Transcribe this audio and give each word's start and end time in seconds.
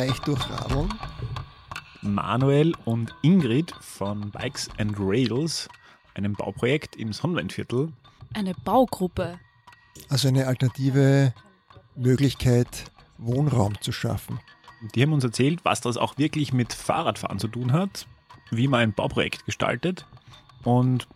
Heute 0.00 0.06
in 0.06 0.12
Reich 0.12 0.20
durch 0.20 0.50
Radeln. 0.50 0.94
Manuel 2.00 2.72
und 2.86 3.14
Ingrid 3.20 3.74
von 3.80 4.30
Bikes 4.30 4.70
and 4.78 4.94
Rails, 4.98 5.68
einem 6.14 6.32
Bauprojekt 6.32 6.96
im 6.96 7.12
Sonnenwendviertel. 7.12 7.92
Eine 8.32 8.54
Baugruppe. 8.64 9.38
Also 10.08 10.28
eine 10.28 10.46
alternative 10.46 11.34
Möglichkeit, 11.96 12.90
Wohnraum 13.18 13.78
zu 13.82 13.92
schaffen. 13.92 14.40
Die 14.94 15.02
haben 15.02 15.12
uns 15.12 15.24
erzählt, 15.24 15.60
was 15.64 15.82
das 15.82 15.98
auch 15.98 16.16
wirklich 16.16 16.54
mit 16.54 16.72
Fahrradfahren 16.72 17.38
zu 17.38 17.48
tun 17.48 17.72
hat, 17.72 18.06
wie 18.50 18.68
man 18.68 18.80
ein 18.80 18.92
Bauprojekt 18.94 19.44
gestaltet 19.44 20.06
und 20.64 21.08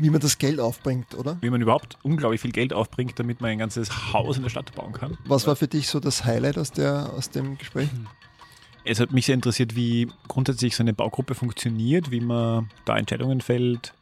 Wie 0.00 0.10
man 0.10 0.20
das 0.20 0.38
Geld 0.38 0.60
aufbringt, 0.60 1.14
oder? 1.14 1.36
wie 1.40 1.50
man 1.50 1.60
überhaupt 1.60 1.98
unglaublich 2.02 2.40
viel 2.40 2.52
Geld 2.52 2.72
aufbringt, 2.72 3.18
damit 3.18 3.40
man 3.40 3.50
ein 3.50 3.58
ganzes 3.58 4.12
Haus 4.12 4.36
in 4.36 4.42
der 4.42 4.50
Stadt 4.50 4.74
bauen 4.74 4.92
kann. 4.92 5.18
Was 5.26 5.46
war 5.46 5.56
für 5.56 5.68
dich 5.68 5.88
so 5.88 6.00
das 6.00 6.24
Highlight 6.24 6.58
aus, 6.58 6.72
der, 6.72 7.12
aus 7.12 7.30
dem 7.30 7.58
Gespräch? 7.58 7.88
Es 8.84 8.98
hat 8.98 9.12
mich 9.12 9.26
sehr 9.26 9.34
interessiert, 9.34 9.76
wie 9.76 10.08
grundsätzlich 10.26 10.74
so 10.74 10.82
eine 10.82 10.94
Baugruppe 10.94 11.34
funktioniert, 11.34 12.10
wie 12.10 12.20
man 12.20 12.70
da 12.86 12.96
Entscheidungen 12.96 13.40
fällt 13.42 13.92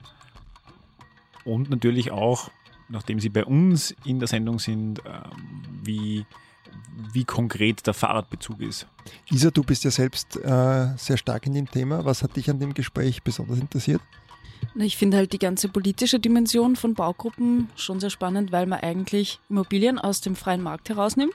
und 1.45 1.71
natürlich 1.71 2.11
auch, 2.11 2.51
nachdem 2.89 3.19
sie 3.21 3.29
bei 3.29 3.45
uns 3.45 3.95
in 4.05 4.19
der 4.19 4.29
Sendung 4.29 4.59
sind, 4.59 5.01
ähm, 5.05 5.63
wie, 5.83 6.27
wie 7.13 7.25
konkret 7.25 7.87
der 7.87 7.95
Fahrradbezug 7.95 8.61
ist. 8.61 8.87
Isa, 9.31 9.51
du 9.51 9.63
bist 9.63 9.83
ja 9.85 9.91
selbst 9.91 10.37
äh, 10.37 10.97
sehr 10.97 11.17
stark 11.17 11.47
in 11.47 11.55
dem 11.55 11.71
Thema. 11.71 12.05
Was 12.05 12.23
hat 12.23 12.37
dich 12.37 12.51
an 12.51 12.61
dem 12.61 12.75
Gespräch 12.75 13.23
besonders 13.23 13.59
interessiert? 13.59 14.01
Ich 14.75 14.97
finde 14.97 15.17
halt 15.17 15.33
die 15.33 15.39
ganze 15.39 15.69
politische 15.69 16.21
Dimension 16.21 16.77
von 16.77 16.95
Baugruppen 16.95 17.69
schon 17.77 18.01
sehr 18.01 18.11
spannend, 18.11 18.53
weil 18.53 18.67
man 18.67 18.81
eigentlich 18.81 19.41
Immobilien 19.49 19.99
aus 19.99 20.21
dem 20.21 20.37
freien 20.37 20.63
Markt 20.63 20.89
herausnimmt 20.89 21.35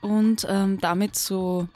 und 0.00 0.46
ähm, 0.48 0.80
damit 0.80 1.16
so 1.16 1.68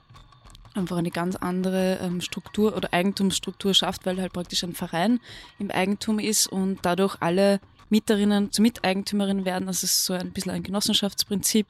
einfach 0.74 0.96
eine 0.96 1.10
ganz 1.10 1.36
andere 1.36 1.98
ähm, 2.02 2.20
Struktur 2.20 2.76
oder 2.76 2.92
Eigentumsstruktur 2.92 3.74
schafft, 3.74 4.06
weil 4.06 4.20
halt 4.20 4.32
praktisch 4.32 4.64
ein 4.64 4.74
Verein 4.74 5.20
im 5.58 5.70
Eigentum 5.70 6.18
ist 6.18 6.46
und 6.46 6.78
dadurch 6.82 7.16
alle 7.20 7.60
Mieterinnen 7.90 8.52
zu 8.52 8.62
Miteigentümerinnen 8.62 9.44
werden. 9.44 9.66
Das 9.66 9.82
ist 9.82 10.04
so 10.04 10.12
ein 10.12 10.32
bisschen 10.32 10.52
ein 10.52 10.62
Genossenschaftsprinzip. 10.62 11.66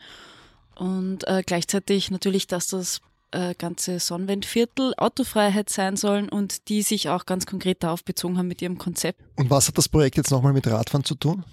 Und 0.75 1.27
äh, 1.27 1.43
gleichzeitig 1.45 2.11
natürlich, 2.11 2.47
dass 2.47 2.69
das 2.69 3.01
äh, 3.31 3.55
ganze 3.55 3.99
Sonnenwendviertel 3.99 4.95
Autofreiheit 4.97 5.71
sein 5.71 5.97
sollen 5.97 6.29
und 6.29 6.69
die 6.69 6.83
sich 6.83 7.09
auch 7.09 7.27
ganz 7.27 7.47
konkret 7.47 7.83
darauf 7.83 8.05
bezogen 8.05 8.39
haben 8.39 8.49
mit 8.49 8.63
ihrem 8.63 8.79
Konzept. 8.79 9.23
Und 9.37 9.51
was 9.51 9.69
hat 9.69 9.79
das 9.79 9.89
Projekt 9.89 10.17
jetzt 10.17 10.31
nochmal 10.31 10.53
mit 10.53 10.67
Radfahren 10.67 11.05
zu 11.05 11.15
tun? 11.15 11.45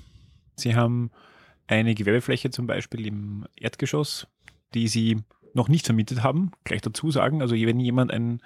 Sie 0.55 0.75
haben 0.75 1.11
eine 1.67 1.95
Gewerbefläche 1.95 2.49
zum 2.49 2.67
Beispiel 2.67 3.05
im 3.07 3.45
Erdgeschoss, 3.55 4.27
die 4.73 4.87
sie 4.87 5.17
noch 5.53 5.67
nicht 5.67 5.85
vermietet 5.85 6.23
haben, 6.23 6.51
gleich 6.63 6.81
dazu 6.81 7.11
sagen. 7.11 7.41
Also 7.41 7.55
wenn 7.55 7.79
jemand 7.79 8.11
ein 8.11 8.41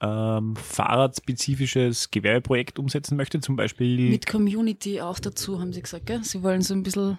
ähm, 0.00 0.54
fahrradspezifisches 0.56 2.10
Gewerbeprojekt 2.10 2.78
umsetzen 2.78 3.16
möchte, 3.16 3.40
zum 3.40 3.56
Beispiel 3.56 4.10
Mit 4.10 4.26
Community 4.26 5.00
auch 5.00 5.18
dazu, 5.18 5.60
haben 5.60 5.72
sie 5.72 5.82
gesagt, 5.82 6.06
gell? 6.06 6.22
Sie 6.22 6.42
wollen 6.42 6.62
so 6.62 6.74
ein 6.74 6.82
bisschen 6.82 7.18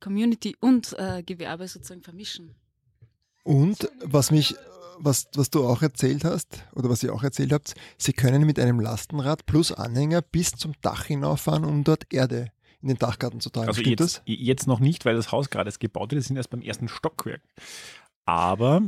Community 0.00 0.56
und 0.60 0.94
äh, 0.98 1.22
Gewerbe 1.22 1.66
sozusagen 1.68 2.02
vermischen. 2.02 2.54
Und 3.44 3.88
was 4.02 4.30
mich, 4.30 4.56
was, 4.98 5.28
was 5.34 5.50
du 5.50 5.66
auch 5.66 5.82
erzählt 5.82 6.24
hast, 6.24 6.64
oder 6.74 6.88
was 6.88 7.02
ihr 7.02 7.14
auch 7.14 7.22
erzählt 7.22 7.52
habt, 7.52 7.74
sie 7.98 8.12
können 8.12 8.44
mit 8.44 8.58
einem 8.58 8.80
Lastenrad 8.80 9.46
plus 9.46 9.70
Anhänger 9.70 10.22
bis 10.22 10.52
zum 10.52 10.72
Dach 10.80 11.04
hinauffahren, 11.04 11.64
um 11.64 11.84
dort 11.84 12.12
Erde 12.12 12.50
in 12.80 12.88
den 12.88 12.98
Dachgarten 12.98 13.40
zu 13.40 13.50
tragen. 13.50 13.68
Also 13.68 13.80
Stimmt 13.80 14.00
jetzt, 14.00 14.16
das? 14.18 14.22
jetzt 14.26 14.66
noch 14.66 14.80
nicht, 14.80 15.04
weil 15.04 15.14
das 15.14 15.30
Haus 15.30 15.50
gerade 15.50 15.68
erst 15.68 15.80
gebaut 15.80 16.10
wird. 16.10 16.22
Wir 16.22 16.26
sind 16.26 16.36
erst 16.36 16.50
beim 16.50 16.62
ersten 16.62 16.88
Stockwerk. 16.88 17.42
Aber 18.24 18.82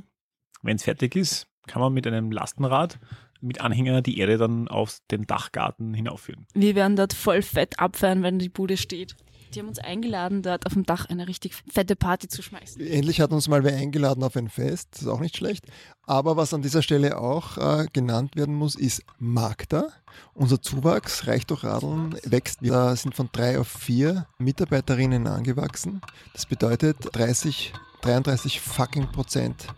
wenn 0.62 0.76
es 0.76 0.82
fertig 0.82 1.16
ist, 1.16 1.46
kann 1.66 1.80
man 1.80 1.92
mit 1.92 2.06
einem 2.06 2.30
Lastenrad 2.30 2.98
mit 3.40 3.60
Anhänger 3.60 4.02
die 4.02 4.18
Erde 4.18 4.38
dann 4.38 4.68
auf 4.68 4.98
den 5.10 5.26
Dachgarten 5.26 5.94
hinaufführen. 5.94 6.46
Wir 6.54 6.74
werden 6.74 6.96
dort 6.96 7.12
voll 7.12 7.42
fett 7.42 7.78
abfeiern, 7.78 8.22
wenn 8.22 8.38
die 8.38 8.48
Bude 8.48 8.76
steht. 8.76 9.16
Die 9.56 9.60
haben 9.60 9.68
uns 9.68 9.78
eingeladen, 9.78 10.42
dort 10.42 10.66
auf 10.66 10.74
dem 10.74 10.84
Dach 10.84 11.06
eine 11.06 11.26
richtig 11.28 11.54
fette 11.72 11.96
Party 11.96 12.28
zu 12.28 12.42
schmeißen. 12.42 12.78
Endlich 12.86 13.22
hat 13.22 13.32
uns 13.32 13.48
mal 13.48 13.64
wer 13.64 13.74
eingeladen 13.74 14.22
auf 14.22 14.36
ein 14.36 14.50
Fest, 14.50 14.90
das 14.92 15.02
ist 15.02 15.08
auch 15.08 15.20
nicht 15.20 15.34
schlecht. 15.34 15.64
Aber 16.02 16.36
was 16.36 16.52
an 16.52 16.60
dieser 16.60 16.82
Stelle 16.82 17.16
auch 17.16 17.56
äh, 17.56 17.86
genannt 17.90 18.36
werden 18.36 18.54
muss, 18.54 18.74
ist 18.74 19.02
Magda. 19.18 19.88
Unser 20.34 20.60
Zuwachs, 20.60 21.26
Reich 21.26 21.46
durch 21.46 21.64
Radeln, 21.64 22.18
wächst. 22.24 22.60
Wir 22.60 22.94
sind 22.96 23.14
von 23.14 23.30
drei 23.32 23.58
auf 23.58 23.68
vier 23.68 24.26
Mitarbeiterinnen 24.36 25.26
angewachsen. 25.26 26.02
Das 26.34 26.44
bedeutet 26.44 26.98
30, 27.12 27.72
33 28.02 28.60
fucking 28.60 29.10
Prozent 29.10 29.68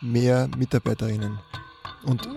mehr 0.00 0.48
Mitarbeiterinnen. 0.56 1.38
Und 2.02 2.28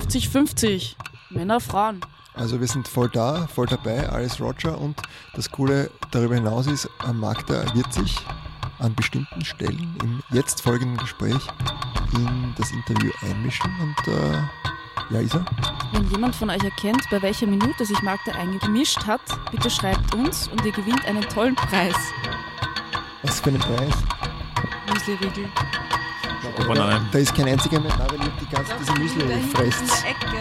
50-50. 0.00 0.94
Männer, 1.28 1.60
Frauen. 1.60 2.00
Also 2.36 2.60
wir 2.60 2.68
sind 2.68 2.86
voll 2.86 3.08
da, 3.08 3.46
voll 3.46 3.66
dabei, 3.66 4.08
alles 4.08 4.40
Roger. 4.40 4.78
Und 4.78 5.00
das 5.34 5.50
Coole 5.50 5.90
darüber 6.10 6.34
hinaus 6.34 6.66
ist, 6.66 6.88
Magda 7.12 7.74
wird 7.74 7.92
sich 7.92 8.18
an 8.78 8.94
bestimmten 8.94 9.44
Stellen 9.44 9.96
im 10.02 10.22
jetzt 10.30 10.60
folgenden 10.60 10.98
Gespräch 10.98 11.46
in 12.14 12.54
das 12.56 12.70
Interview 12.70 13.10
einmischen. 13.22 13.70
Und 13.80 14.12
äh, 14.12 15.14
ja, 15.14 15.20
Isa, 15.20 15.44
Wenn 15.92 16.08
jemand 16.10 16.34
von 16.34 16.50
euch 16.50 16.62
erkennt, 16.62 17.02
bei 17.10 17.22
welcher 17.22 17.46
Minute 17.46 17.84
sich 17.84 18.00
Magda 18.02 18.32
eingemischt 18.32 19.06
hat, 19.06 19.22
bitte 19.50 19.70
schreibt 19.70 20.14
uns 20.14 20.48
und 20.48 20.64
ihr 20.64 20.72
gewinnt 20.72 21.04
einen 21.06 21.22
tollen 21.22 21.54
Preis. 21.54 21.96
was 23.22 23.40
für 23.40 23.50
ein 23.50 23.58
Preis? 23.58 23.94
Müsli-Riegel. 24.92 25.48
Bananen. 26.66 27.06
Da 27.12 27.18
ist 27.18 27.34
kein 27.34 27.48
einziger 27.48 27.80
mehr 27.80 27.92
da, 27.96 28.06
weil 28.10 28.20
ihr 28.26 28.32
die 28.40 28.46
ganze 28.46 28.72
diese 28.80 28.92
Müsli 28.94 29.40
fresst. 29.54 30.04
Ecke. 30.04 30.36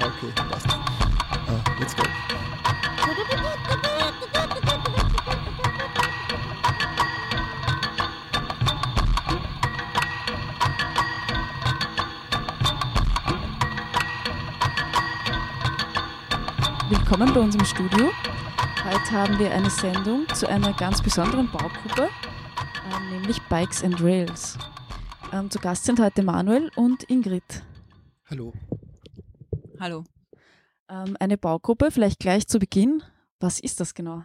Ah, 0.00 0.06
okay, 0.06 0.32
passt. 0.50 1.07
Let's 1.80 1.94
go. 1.94 2.02
Willkommen 16.88 17.32
bei 17.32 17.40
uns 17.40 17.54
im 17.54 17.64
Studio. 17.64 18.10
Heute 18.84 19.10
haben 19.12 19.38
wir 19.38 19.52
eine 19.52 19.70
Sendung 19.70 20.26
zu 20.34 20.48
einer 20.48 20.72
ganz 20.72 21.00
besonderen 21.00 21.48
Baugruppe, 21.48 22.08
ähm, 22.92 23.10
nämlich 23.10 23.40
Bikes 23.42 23.84
and 23.84 24.02
Rails. 24.02 24.58
Ähm, 25.32 25.48
zu 25.48 25.60
Gast 25.60 25.84
sind 25.84 26.00
heute 26.00 26.24
Manuel 26.24 26.72
und 26.74 27.04
Ingrid. 27.04 27.62
Hallo. 28.28 28.52
Hallo. 29.78 30.02
Ähm, 30.90 31.16
eine 31.20 31.38
Baugruppe, 31.38 31.90
vielleicht 31.90 32.18
gleich 32.18 32.46
zu 32.46 32.58
Beginn. 32.58 33.02
Was 33.40 33.60
ist 33.60 33.80
das 33.80 33.94
genau? 33.94 34.24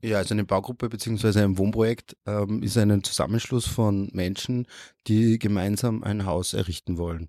Ja, 0.00 0.18
also 0.18 0.34
eine 0.34 0.44
Baugruppe 0.44 0.88
beziehungsweise 0.88 1.42
ein 1.42 1.58
Wohnprojekt 1.58 2.16
ähm, 2.24 2.62
ist 2.62 2.78
ein 2.78 3.02
Zusammenschluss 3.02 3.66
von 3.66 4.08
Menschen, 4.12 4.66
die 5.08 5.38
gemeinsam 5.38 6.04
ein 6.04 6.24
Haus 6.24 6.54
errichten 6.54 6.98
wollen 6.98 7.28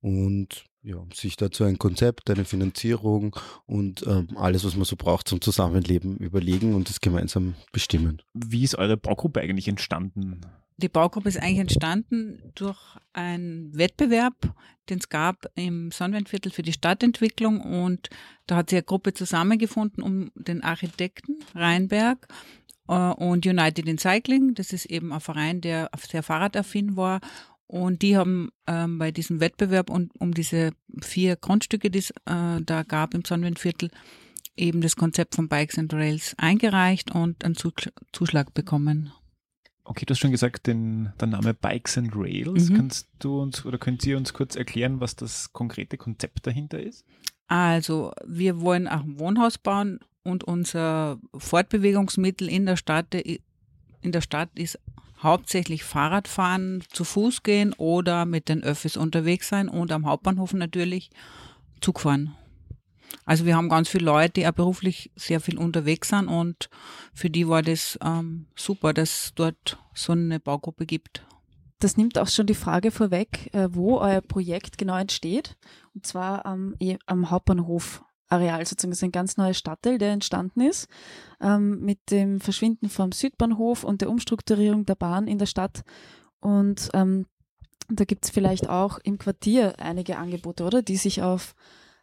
und 0.00 0.64
ja, 0.82 1.04
sich 1.12 1.36
dazu 1.36 1.64
ein 1.64 1.78
Konzept, 1.78 2.30
eine 2.30 2.44
Finanzierung 2.44 3.36
und 3.66 4.06
ähm, 4.06 4.28
alles, 4.36 4.64
was 4.64 4.76
man 4.76 4.84
so 4.84 4.96
braucht 4.96 5.28
zum 5.28 5.40
Zusammenleben 5.40 6.16
überlegen 6.18 6.74
und 6.74 6.88
es 6.88 7.00
gemeinsam 7.00 7.54
bestimmen. 7.72 8.22
Wie 8.32 8.62
ist 8.62 8.76
eure 8.76 8.96
Baugruppe 8.96 9.40
eigentlich 9.40 9.68
entstanden? 9.68 10.40
Die 10.78 10.90
Baugruppe 10.90 11.30
ist 11.30 11.38
eigentlich 11.38 11.60
entstanden 11.60 12.52
durch 12.54 12.78
einen 13.14 13.76
Wettbewerb, 13.76 14.34
den 14.90 14.98
es 14.98 15.08
gab 15.08 15.50
im 15.54 15.90
Sonnenwendviertel 15.90 16.52
für 16.52 16.62
die 16.62 16.74
Stadtentwicklung 16.74 17.60
und 17.62 18.10
da 18.46 18.56
hat 18.56 18.70
sich 18.70 18.76
eine 18.76 18.84
Gruppe 18.84 19.14
zusammengefunden 19.14 20.02
um 20.02 20.30
den 20.34 20.62
Architekten 20.62 21.38
Rheinberg 21.54 22.28
äh, 22.88 22.92
und 22.92 23.46
United 23.46 23.88
in 23.88 23.96
Cycling. 23.96 24.54
Das 24.54 24.74
ist 24.74 24.84
eben 24.86 25.14
ein 25.14 25.20
Verein, 25.20 25.62
der 25.62 25.90
sehr 26.06 26.22
fahrradaffin 26.22 26.94
war 26.94 27.20
und 27.66 28.02
die 28.02 28.18
haben 28.18 28.50
ähm, 28.66 28.98
bei 28.98 29.10
diesem 29.10 29.40
Wettbewerb 29.40 29.88
und 29.88 30.12
um 30.20 30.34
diese 30.34 30.72
vier 31.00 31.36
Grundstücke, 31.36 31.90
die 31.90 32.00
es 32.00 32.10
äh, 32.26 32.60
da 32.60 32.82
gab 32.86 33.14
im 33.14 33.24
Sonnenwendviertel, 33.24 33.90
eben 34.56 34.82
das 34.82 34.94
Konzept 34.94 35.36
von 35.36 35.48
Bikes 35.48 35.78
and 35.78 35.92
Rails 35.94 36.34
eingereicht 36.36 37.14
und 37.14 37.44
einen 37.44 37.54
Zusch- 37.54 37.90
Zuschlag 38.12 38.52
bekommen. 38.52 39.10
Okay, 39.88 40.04
du 40.04 40.12
hast 40.12 40.18
schon 40.18 40.32
gesagt, 40.32 40.66
den, 40.66 41.12
der 41.20 41.28
Name 41.28 41.54
Bikes 41.54 41.96
and 41.96 42.12
Rails. 42.14 42.70
Mhm. 42.70 42.76
Kannst 42.76 43.08
du 43.20 43.40
uns 43.40 43.64
oder 43.64 43.78
könnt 43.78 44.04
ihr 44.04 44.16
uns 44.16 44.32
kurz 44.32 44.56
erklären, 44.56 45.00
was 45.00 45.14
das 45.14 45.52
konkrete 45.52 45.96
Konzept 45.96 46.46
dahinter 46.46 46.80
ist? 46.80 47.04
Also, 47.46 48.12
wir 48.26 48.60
wollen 48.60 48.88
auch 48.88 49.04
ein 49.04 49.20
Wohnhaus 49.20 49.58
bauen 49.58 50.00
und 50.24 50.42
unser 50.42 51.18
Fortbewegungsmittel 51.36 52.48
in 52.48 52.66
der 52.66 52.76
Stadt, 52.76 53.14
in 53.14 54.12
der 54.12 54.20
Stadt 54.20 54.50
ist 54.54 54.78
hauptsächlich 55.22 55.84
Fahrradfahren, 55.84 56.82
zu 56.90 57.04
Fuß 57.04 57.42
gehen 57.42 57.72
oder 57.74 58.26
mit 58.26 58.48
den 58.48 58.62
Öffis 58.62 58.96
unterwegs 58.96 59.48
sein 59.48 59.68
und 59.68 59.92
am 59.92 60.06
Hauptbahnhof 60.06 60.52
natürlich 60.52 61.10
Zug 61.80 62.00
fahren. 62.00 62.34
Also 63.24 63.44
wir 63.44 63.56
haben 63.56 63.68
ganz 63.68 63.88
viele 63.88 64.04
Leute, 64.04 64.34
die 64.34 64.46
auch 64.46 64.52
beruflich 64.52 65.10
sehr 65.16 65.40
viel 65.40 65.58
unterwegs 65.58 66.08
sind 66.08 66.28
und 66.28 66.68
für 67.12 67.30
die 67.30 67.48
war 67.48 67.62
das 67.62 67.98
ähm, 68.04 68.46
super, 68.56 68.92
dass 68.92 69.24
es 69.24 69.34
dort 69.34 69.78
so 69.94 70.12
eine 70.12 70.40
Baugruppe 70.40 70.86
gibt. 70.86 71.26
das 71.78 71.96
nimmt 71.96 72.18
auch 72.18 72.28
schon 72.28 72.46
die 72.46 72.54
Frage 72.54 72.90
vorweg, 72.90 73.52
äh, 73.52 73.68
wo 73.70 73.98
euer 73.98 74.20
Projekt 74.20 74.78
genau 74.78 74.96
entsteht. 74.96 75.56
Und 75.94 76.06
zwar 76.06 76.46
am, 76.46 76.74
eh, 76.78 76.98
am 77.06 77.30
Hauptbahnhof 77.30 78.02
Areal 78.28 78.64
sozusagen. 78.66 78.90
Das 78.90 78.98
ist 78.98 79.04
ein 79.04 79.12
ganz 79.12 79.36
neuer 79.36 79.54
Stadtteil, 79.54 79.98
der 79.98 80.12
entstanden 80.12 80.60
ist 80.60 80.88
ähm, 81.40 81.80
mit 81.80 82.10
dem 82.10 82.40
Verschwinden 82.40 82.88
vom 82.88 83.12
Südbahnhof 83.12 83.84
und 83.84 84.00
der 84.00 84.10
Umstrukturierung 84.10 84.86
der 84.86 84.96
Bahn 84.96 85.28
in 85.28 85.38
der 85.38 85.46
Stadt. 85.46 85.82
Und 86.40 86.90
ähm, 86.94 87.26
da 87.88 88.04
gibt 88.04 88.24
es 88.24 88.30
vielleicht 88.30 88.68
auch 88.68 88.98
im 89.04 89.18
Quartier 89.18 89.74
einige 89.78 90.18
Angebote, 90.18 90.64
oder? 90.64 90.82
Die 90.82 90.96
sich 90.96 91.22
auf 91.22 91.54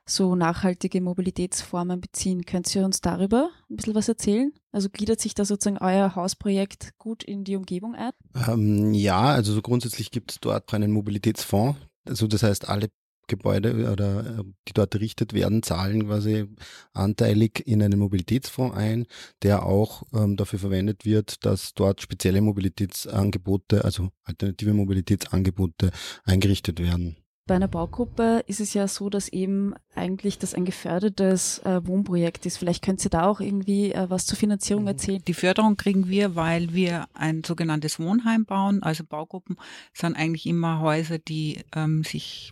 so 0.06 0.36
nachhaltige 0.36 1.02
Mobilitätsformen 1.02 2.02
beziehen. 2.02 2.46
Könnt 2.46 2.74
ihr 2.76 2.86
uns 2.86 3.02
darüber 3.02 3.50
ein 3.70 3.76
bisschen 3.78 3.96
was 3.96 4.10
erzählen? 4.10 4.52
Also 4.72 4.90
gliedert 4.90 5.20
sich 5.20 5.34
da 5.34 5.46
sozusagen 5.46 5.78
euer 5.78 6.16
Hausprojekt 6.16 6.98
gut 6.98 7.24
in 7.24 7.44
die 7.44 7.56
Umgebung 7.56 7.96
ein? 7.96 8.12
Ähm, 8.48 8.94
ja, 8.94 9.22
also 9.22 9.54
so 9.54 9.62
grundsätzlich 9.62 10.12
gibt 10.12 10.32
es 10.32 10.40
dort 10.40 10.74
einen 10.74 10.92
Mobilitätsfonds. 10.92 11.80
Also 12.06 12.28
das 12.28 12.44
heißt, 12.44 12.68
alle 12.68 12.90
Gebäude 13.28 13.92
oder 13.92 14.40
äh, 14.40 14.44
die 14.68 14.74
dort 14.74 14.94
errichtet 14.96 15.34
werden, 15.34 15.64
zahlen 15.64 16.08
quasi 16.08 16.46
anteilig 16.94 17.64
in 17.66 17.82
einen 17.82 18.00
Mobilitätsfonds 18.00 18.76
ein, 18.76 19.06
der 19.44 19.66
auch 19.66 20.04
ähm, 20.14 20.36
dafür 20.36 20.60
verwendet 20.60 21.06
wird, 21.06 21.46
dass 21.46 21.74
dort 21.74 22.02
spezielle 22.02 22.42
Mobilitätsangebote, 22.42 23.86
also 23.86 24.10
alternative 24.24 24.74
Mobilitätsangebote 24.74 25.92
eingerichtet 26.26 26.80
werden. 26.80 27.16
Bei 27.46 27.56
einer 27.56 27.68
Baugruppe 27.68 28.46
ist 28.48 28.62
es 28.62 28.74
ja 28.74 28.88
so, 28.88 29.10
dass 29.10 29.28
eben 29.28 29.74
eigentlich 29.96 30.40
das 30.40 30.54
ein 30.54 30.64
gefördertes 30.64 31.60
äh, 31.60 31.86
Wohnprojekt 31.86 32.46
ist. 32.46 32.58
Vielleicht 32.58 32.82
könnt 32.82 33.04
ihr 33.04 33.10
da 33.10 33.26
auch 33.26 33.42
irgendwie 33.42 33.92
äh, 33.92 34.10
was 34.10 34.26
zur 34.26 34.38
Finanzierung 34.38 34.88
erzählen. 34.88 35.22
Die 35.28 35.34
Förderung 35.34 35.76
kriegen 35.76 36.08
wir, 36.08 36.36
weil 36.36 36.74
wir 36.74 37.08
ein 37.14 37.44
sogenanntes 37.44 38.00
Wohnheim 38.00 38.46
bauen. 38.46 38.82
Also 38.82 39.04
Baugruppen 39.04 39.58
sind 39.94 40.16
eigentlich 40.16 40.46
immer 40.46 40.80
Häuser, 40.80 41.20
die 41.20 41.60
ähm, 41.76 42.06
sich 42.06 42.52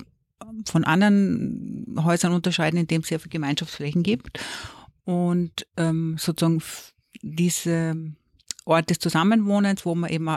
von 0.66 0.84
anderen 0.84 1.96
Häusern 2.04 2.34
unterscheiden, 2.34 2.78
indem 2.78 3.02
es 3.02 3.08
sehr 3.08 3.20
viele 3.22 3.32
Gemeinschaftsflächen 3.32 4.04
gibt. 4.04 4.40
Und 5.06 5.68
ähm, 5.78 6.18
sozusagen 6.20 6.62
diese 7.22 7.96
Ort 8.66 8.90
des 8.90 9.00
Zusammenwohnens, 9.00 9.86
wo 9.86 9.96
man 9.96 10.10
eben 10.10 10.30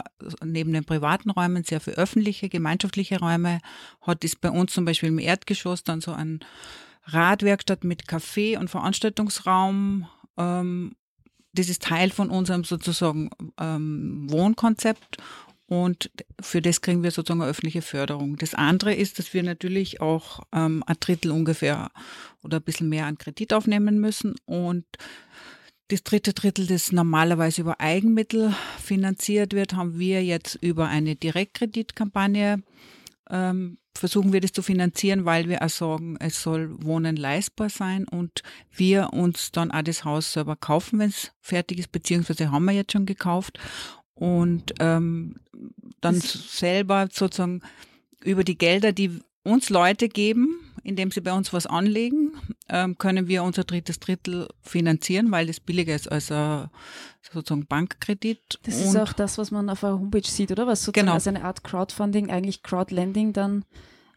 neben 0.42 0.72
den 0.72 0.84
privaten 0.84 1.30
Räumen 1.30 1.64
sehr 1.64 1.80
viele 1.80 1.96
öffentliche, 1.96 2.48
gemeinschaftliche 2.48 3.18
Räume 3.18 3.60
hat, 4.00 4.24
ist 4.24 4.40
bei 4.40 4.50
uns 4.50 4.72
zum 4.72 4.84
Beispiel 4.84 5.10
im 5.10 5.18
Erdgeschoss 5.18 5.84
dann 5.84 6.00
so 6.00 6.12
ein 6.12 6.40
Radwerkstatt 7.06 7.84
mit 7.84 8.04
Café 8.04 8.58
und 8.58 8.70
Veranstaltungsraum. 8.70 10.08
Ähm, 10.38 10.96
das 11.52 11.68
ist 11.68 11.82
Teil 11.82 12.10
von 12.10 12.30
unserem 12.30 12.64
sozusagen 12.64 13.30
ähm, 13.60 14.26
Wohnkonzept 14.30 15.18
und 15.66 16.10
für 16.40 16.60
das 16.60 16.82
kriegen 16.82 17.02
wir 17.02 17.10
sozusagen 17.10 17.40
eine 17.40 17.50
öffentliche 17.50 17.82
Förderung. 17.82 18.36
Das 18.36 18.54
andere 18.54 18.94
ist, 18.94 19.18
dass 19.18 19.32
wir 19.32 19.42
natürlich 19.42 20.00
auch 20.00 20.40
ähm, 20.52 20.82
ein 20.86 20.96
Drittel 21.00 21.30
ungefähr 21.30 21.90
oder 22.42 22.58
ein 22.58 22.62
bisschen 22.62 22.88
mehr 22.88 23.06
an 23.06 23.18
Kredit 23.18 23.52
aufnehmen 23.54 23.98
müssen 23.98 24.34
und 24.44 24.84
das 25.88 26.02
dritte 26.02 26.32
Drittel, 26.32 26.66
das 26.66 26.92
normalerweise 26.92 27.60
über 27.60 27.80
Eigenmittel 27.80 28.54
finanziert 28.82 29.52
wird, 29.52 29.74
haben 29.74 29.98
wir 29.98 30.24
jetzt 30.24 30.56
über 30.60 30.88
eine 30.88 31.16
Direktkreditkampagne 31.16 32.62
ähm, 33.30 33.78
versuchen 33.96 34.32
wir 34.32 34.40
das 34.40 34.52
zu 34.52 34.62
finanzieren, 34.62 35.24
weil 35.24 35.48
wir 35.48 35.62
auch 35.62 35.68
sagen, 35.68 36.16
es 36.18 36.42
soll 36.42 36.82
Wohnen 36.82 37.16
leistbar 37.16 37.70
sein 37.70 38.06
und 38.08 38.42
wir 38.72 39.12
uns 39.12 39.52
dann 39.52 39.70
auch 39.70 39.82
das 39.82 40.04
Haus 40.04 40.32
selber 40.32 40.56
kaufen, 40.56 40.98
wenn 40.98 41.10
es 41.10 41.32
fertig 41.40 41.78
ist, 41.78 41.92
beziehungsweise 41.92 42.50
haben 42.50 42.64
wir 42.64 42.72
jetzt 42.72 42.92
schon 42.92 43.06
gekauft. 43.06 43.58
Und 44.14 44.74
ähm, 44.80 45.36
dann 46.00 46.20
selber 46.20 47.08
sozusagen 47.12 47.62
über 48.22 48.44
die 48.44 48.58
Gelder, 48.58 48.92
die 48.92 49.20
uns 49.44 49.70
Leute 49.70 50.08
geben, 50.08 50.58
indem 50.82 51.10
sie 51.10 51.20
bei 51.20 51.32
uns 51.32 51.52
was 51.52 51.66
anlegen, 51.66 52.32
ähm, 52.68 52.98
können 52.98 53.28
wir 53.28 53.42
unser 53.44 53.64
drittes 53.64 54.00
Drittel 54.00 54.48
finanzieren, 54.62 55.30
weil 55.30 55.46
das 55.46 55.60
billiger 55.60 55.94
ist 55.94 56.10
als 56.10 56.32
ein 56.32 56.68
sozusagen 57.32 57.66
Bankkredit. 57.66 58.58
Das 58.64 58.80
ist 58.80 58.96
auch 58.96 59.12
das, 59.12 59.38
was 59.38 59.50
man 59.50 59.70
auf 59.70 59.80
der 59.80 59.92
Homepage 59.92 60.26
sieht, 60.26 60.50
oder? 60.50 60.66
Was 60.66 60.80
sozusagen 60.82 61.06
genau. 61.06 61.14
als 61.14 61.26
eine 61.26 61.44
Art 61.44 61.62
Crowdfunding, 61.64 62.30
eigentlich 62.30 62.62
Crowdlending 62.62 63.32
dann 63.32 63.64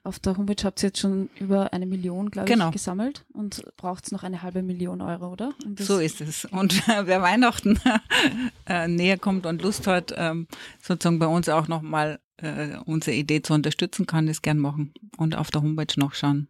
auf 0.07 0.19
der 0.19 0.37
Homepage 0.37 0.63
habt 0.63 0.81
ihr 0.81 0.87
jetzt 0.87 0.99
schon 0.99 1.29
über 1.37 1.73
eine 1.73 1.85
Million, 1.85 2.31
glaube 2.31 2.47
genau. 2.47 2.67
ich, 2.67 2.73
gesammelt 2.73 3.25
und 3.33 3.63
braucht 3.75 4.05
es 4.05 4.11
noch 4.13 4.23
eine 4.23 4.41
halbe 4.41 4.63
Million 4.63 5.01
Euro, 5.01 5.33
oder? 5.33 5.53
so 5.79 5.99
ist 5.99 6.21
es. 6.21 6.45
Und 6.45 6.87
äh, 6.87 7.01
wer 7.05 7.21
Weihnachten 7.21 7.79
äh, 8.65 8.87
näher 8.87 9.17
kommt 9.17 9.45
und 9.45 9.61
Lust 9.61 9.85
hat, 9.85 10.13
ähm, 10.15 10.47
sozusagen 10.81 11.19
bei 11.19 11.27
uns 11.27 11.49
auch 11.49 11.67
nochmal 11.67 12.19
äh, 12.37 12.77
unsere 12.85 13.15
Idee 13.15 13.41
zu 13.41 13.53
unterstützen, 13.53 14.05
kann 14.05 14.27
das 14.27 14.41
gern 14.41 14.59
machen 14.59 14.93
und 15.17 15.35
auf 15.35 15.51
der 15.51 15.61
Homepage 15.61 15.99
nachschauen. 15.99 16.47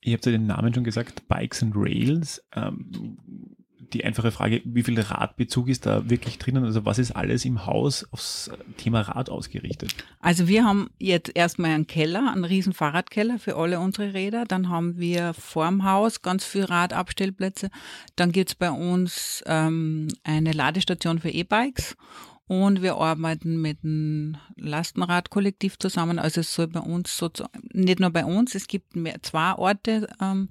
Ihr 0.00 0.14
habt 0.14 0.26
ja 0.26 0.32
den 0.32 0.46
Namen 0.46 0.74
schon 0.74 0.84
gesagt, 0.84 1.26
Bikes 1.28 1.62
and 1.62 1.74
Rails. 1.76 2.42
Ähm, 2.54 3.16
die 3.94 4.04
einfache 4.04 4.32
Frage, 4.32 4.60
wie 4.64 4.82
viel 4.82 5.00
Radbezug 5.00 5.68
ist 5.68 5.86
da 5.86 6.10
wirklich 6.10 6.38
drinnen? 6.38 6.64
Also 6.64 6.84
was 6.84 6.98
ist 6.98 7.12
alles 7.12 7.44
im 7.44 7.64
Haus 7.64 8.06
aufs 8.10 8.50
Thema 8.76 9.02
Rad 9.02 9.30
ausgerichtet? 9.30 9.94
Also 10.20 10.48
wir 10.48 10.64
haben 10.64 10.90
jetzt 10.98 11.30
erstmal 11.34 11.70
einen 11.70 11.86
Keller, 11.86 12.32
einen 12.32 12.44
riesen 12.44 12.72
Fahrradkeller 12.72 13.38
für 13.38 13.56
alle 13.56 13.80
unsere 13.80 14.12
Räder. 14.12 14.44
Dann 14.44 14.68
haben 14.68 14.98
wir 14.98 15.32
vorm 15.34 15.84
Haus 15.84 16.22
ganz 16.22 16.44
viele 16.44 16.68
Radabstellplätze. 16.68 17.70
Dann 18.16 18.32
gibt 18.32 18.50
es 18.50 18.54
bei 18.54 18.70
uns 18.70 19.42
ähm, 19.46 20.08
eine 20.24 20.52
Ladestation 20.52 21.20
für 21.20 21.30
E-Bikes. 21.30 21.96
Und 22.46 22.82
wir 22.82 22.96
arbeiten 22.96 23.60
mit 23.60 23.82
einem 23.82 24.36
Lastenradkollektiv 24.56 25.78
zusammen. 25.78 26.18
Also 26.18 26.42
es 26.42 26.54
soll 26.54 26.68
bei 26.68 26.80
uns 26.80 27.16
sozusagen, 27.16 27.68
nicht 27.72 28.00
nur 28.00 28.10
bei 28.10 28.24
uns, 28.24 28.54
es 28.54 28.66
gibt 28.66 28.96
mehr, 28.96 29.22
zwei 29.22 29.54
Orte, 29.54 30.08
ähm, 30.20 30.50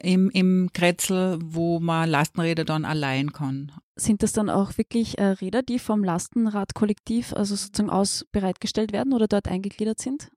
im, 0.00 0.30
im 0.30 0.70
Kretzel, 0.72 1.38
wo 1.42 1.80
man 1.80 2.08
Lastenräder 2.08 2.64
dann 2.64 2.84
allein 2.84 3.32
kann. 3.32 3.72
Sind 3.96 4.22
das 4.22 4.32
dann 4.32 4.48
auch 4.48 4.78
wirklich 4.78 5.18
äh, 5.18 5.24
Räder, 5.24 5.62
die 5.62 5.78
vom 5.78 6.04
Lastenradkollektiv 6.04 7.32
also 7.32 7.56
sozusagen 7.56 7.90
aus 7.90 8.24
bereitgestellt 8.30 8.92
werden 8.92 9.12
oder 9.12 9.26
dort 9.26 9.48
eingegliedert 9.48 9.98
sind? 9.98 10.30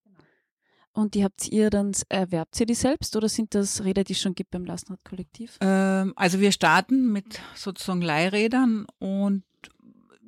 Und 0.93 1.13
die 1.13 1.23
habt 1.23 1.47
ihr 1.47 1.69
dann, 1.69 1.93
erwerbt 2.09 2.59
ihr 2.59 2.65
die 2.65 2.73
selbst 2.73 3.15
oder 3.15 3.29
sind 3.29 3.55
das 3.55 3.83
Räder, 3.83 4.03
die 4.03 4.13
es 4.13 4.19
schon 4.19 4.35
gibt 4.35 4.51
beim 4.51 4.65
Lastenradkollektiv? 4.65 5.57
Ähm, 5.61 6.13
also 6.15 6.39
wir 6.39 6.51
starten 6.51 7.11
mit 7.11 7.39
sozusagen 7.55 8.01
Leihrädern 8.01 8.87
und 8.99 9.43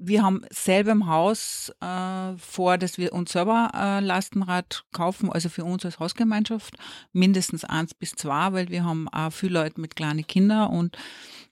wir 0.05 0.21
haben 0.21 0.41
selber 0.49 0.91
im 0.91 1.07
Haus 1.07 1.71
äh, 1.79 2.37
vor, 2.37 2.77
dass 2.77 2.97
wir 2.97 3.13
uns 3.13 3.31
selber 3.31 3.71
äh, 3.73 3.99
Lastenrad 4.01 4.83
kaufen, 4.91 5.31
also 5.31 5.47
für 5.47 5.63
uns 5.63 5.85
als 5.85 5.99
Hausgemeinschaft 5.99 6.75
mindestens 7.13 7.63
eins 7.63 7.93
bis 7.93 8.11
zwei, 8.11 8.51
weil 8.51 8.69
wir 8.69 8.83
haben 8.83 9.07
auch 9.07 9.31
viele 9.31 9.61
Leute 9.61 9.79
mit 9.79 9.95
kleinen 9.95 10.27
Kindern 10.27 10.69
und 10.71 10.97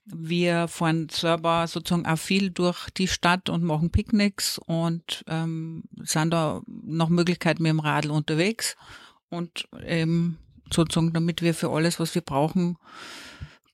wir 0.04 0.68
fahren 0.68 1.08
selber 1.10 1.66
sozusagen 1.66 2.06
auch 2.06 2.18
viel 2.18 2.50
durch 2.50 2.90
die 2.90 3.08
Stadt 3.08 3.48
und 3.48 3.62
machen 3.64 3.90
Picknicks 3.90 4.58
und 4.58 5.24
ähm, 5.28 5.84
sind 6.02 6.32
da 6.32 6.60
nach 6.66 7.08
Möglichkeit 7.08 7.58
mit 7.58 7.70
dem 7.70 7.80
Radl 7.80 8.10
unterwegs 8.10 8.76
und 9.30 9.66
ähm, 9.82 10.36
sozusagen, 10.70 11.14
damit 11.14 11.40
wir 11.40 11.54
für 11.54 11.70
alles, 11.70 11.98
was 11.98 12.14
wir 12.14 12.22
brauchen, 12.22 12.76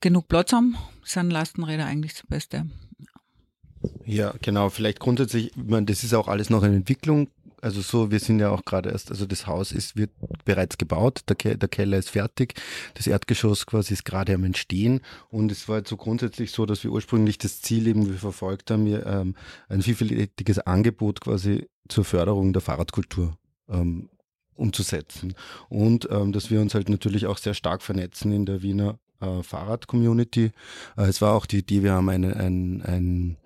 genug 0.01 0.29
Platz 0.29 0.53
haben, 0.53 0.77
sind 1.03 1.31
Lastenräder 1.31 1.87
eigentlich 1.87 2.13
das 2.15 2.27
Beste. 2.27 2.67
Ja, 4.05 4.35
genau. 4.41 4.71
Vielleicht 4.71 5.01
grundsätzlich, 5.01 5.53
ich 5.57 5.65
meine, 5.65 5.87
das 5.87 6.05
ist 6.05 6.15
auch 6.15 6.29
alles 6.29 6.51
noch 6.51 6.63
in 6.63 6.75
Entwicklung. 6.75 7.29
Also 7.61 7.81
so, 7.81 8.11
wir 8.11 8.21
sind 8.21 8.39
ja 8.39 8.51
auch 8.51 8.65
gerade 8.65 8.91
erst, 8.91 9.11
also 9.11 9.27
das 9.27 9.47
Haus 9.47 9.73
ist, 9.73 9.97
wird 9.97 10.11
bereits 10.45 10.79
gebaut, 10.79 11.23
der, 11.29 11.35
Ke 11.35 11.59
der 11.59 11.69
Keller 11.69 11.99
ist 11.99 12.11
fertig, 12.11 12.55
das 12.95 13.09
Erdgeschoss 13.09 13.67
quasi 13.67 13.95
ist 13.95 14.05
gerade 14.05 14.33
am 14.33 14.45
Entstehen 14.45 15.01
und 15.29 15.51
es 15.51 15.69
war 15.69 15.79
jetzt 15.79 15.89
so 15.89 15.97
grundsätzlich 15.97 16.53
so, 16.53 16.67
dass 16.67 16.85
wir 16.85 16.93
ursprünglich 16.93 17.37
das 17.37 17.61
Ziel 17.61 17.89
eben 17.89 18.09
wir 18.09 18.15
verfolgt 18.15 18.71
haben, 18.71 18.87
wir, 18.87 19.05
ähm, 19.07 19.35
ein 19.69 19.83
vielfältiges 19.83 20.61
Angebot 20.61 21.21
quasi 21.21 21.67
zur 21.89 22.05
Förderung 22.05 22.53
der 22.53 22.63
Fahrradkultur 22.63 23.37
ähm, 23.69 24.09
umzusetzen 24.55 25.35
und 25.69 26.09
ähm, 26.13 26.33
dass 26.33 26.53
wir 26.53 26.61
uns 26.61 26.75
halt 26.75 26.89
natürlich 26.89 27.27
auch 27.27 27.39
sehr 27.39 27.55
stark 27.55 27.83
vernetzen 27.83 28.31
in 28.31 28.47
der 28.47 28.63
Wiener 28.63 29.01
äh, 29.21 29.43
Fahrrad-Community. 29.43 30.53
Äh, 30.97 31.03
es 31.03 31.21
war 31.21 31.35
auch 31.35 31.47
die 31.47 31.59
Idee, 31.59 31.83
wir 31.83 31.93
haben 31.93 32.09
eine, 32.09 32.37
ein, 32.37 32.83
ein 32.83 33.37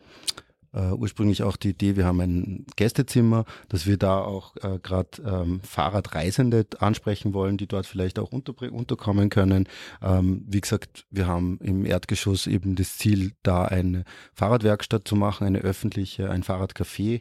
Uh, 0.75 0.95
ursprünglich 0.95 1.43
auch 1.43 1.59
die 1.59 1.71
Idee, 1.71 1.97
wir 1.97 2.07
haben 2.07 2.21
ein 2.21 2.67
Gästezimmer, 2.77 3.45
dass 3.69 3.87
wir 3.87 3.99
da 3.99 4.23
auch 4.23 4.57
äh, 4.57 4.79
gerade 4.83 5.21
ähm, 5.23 5.61
Fahrradreisende 5.63 6.65
ansprechen 6.79 7.35
wollen, 7.35 7.59
die 7.59 7.67
dort 7.67 7.85
vielleicht 7.85 8.19
auch 8.19 8.33
unter, 8.33 8.55
unterkommen 8.73 9.29
können. 9.29 9.69
Ähm, 10.01 10.47
wie 10.49 10.63
gesagt, 10.63 11.05
wir 11.11 11.27
haben 11.27 11.59
im 11.63 11.85
Erdgeschoss 11.85 12.47
eben 12.47 12.75
das 12.75 12.97
Ziel, 12.97 13.33
da 13.43 13.67
eine 13.67 14.05
Fahrradwerkstatt 14.33 15.07
zu 15.07 15.15
machen, 15.15 15.47
eine 15.47 15.59
öffentliche, 15.59 16.31
ein 16.31 16.43
Fahrradcafé. 16.43 17.21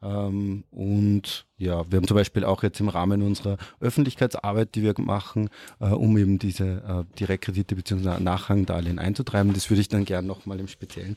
Ähm, 0.00 0.62
und 0.70 1.46
ja, 1.58 1.90
wir 1.90 1.96
haben 1.96 2.06
zum 2.06 2.16
Beispiel 2.16 2.44
auch 2.44 2.62
jetzt 2.62 2.78
im 2.78 2.88
Rahmen 2.88 3.22
unserer 3.22 3.56
Öffentlichkeitsarbeit, 3.80 4.76
die 4.76 4.82
wir 4.82 4.94
machen, 4.98 5.48
äh, 5.80 5.86
um 5.86 6.16
eben 6.18 6.38
diese 6.38 6.64
äh, 6.64 7.18
Direktkredite 7.18 7.74
bzw. 7.74 8.20
Nachrangdarlehen 8.20 9.00
einzutreiben, 9.00 9.54
das 9.54 9.70
würde 9.70 9.80
ich 9.80 9.88
dann 9.88 10.04
gerne 10.04 10.28
nochmal 10.28 10.60
im 10.60 10.68
Speziellen 10.68 11.16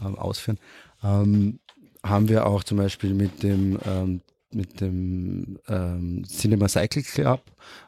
ähm, 0.00 0.16
ausführen, 0.16 0.58
ähm, 1.02 1.60
haben 2.04 2.28
wir 2.28 2.46
auch 2.46 2.64
zum 2.64 2.78
Beispiel 2.78 3.14
mit 3.14 3.42
dem 3.42 3.78
ähm, 3.84 4.20
mit 4.52 4.80
dem 4.80 5.58
ähm, 5.68 6.24
Cinema 6.26 6.68
Cycle 6.68 7.02
Club 7.02 7.42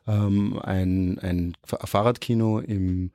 ähm, 0.07 0.59
ein, 0.61 1.19
ein 1.19 1.57
Fahrradkino 1.65 2.61
im 2.61 3.11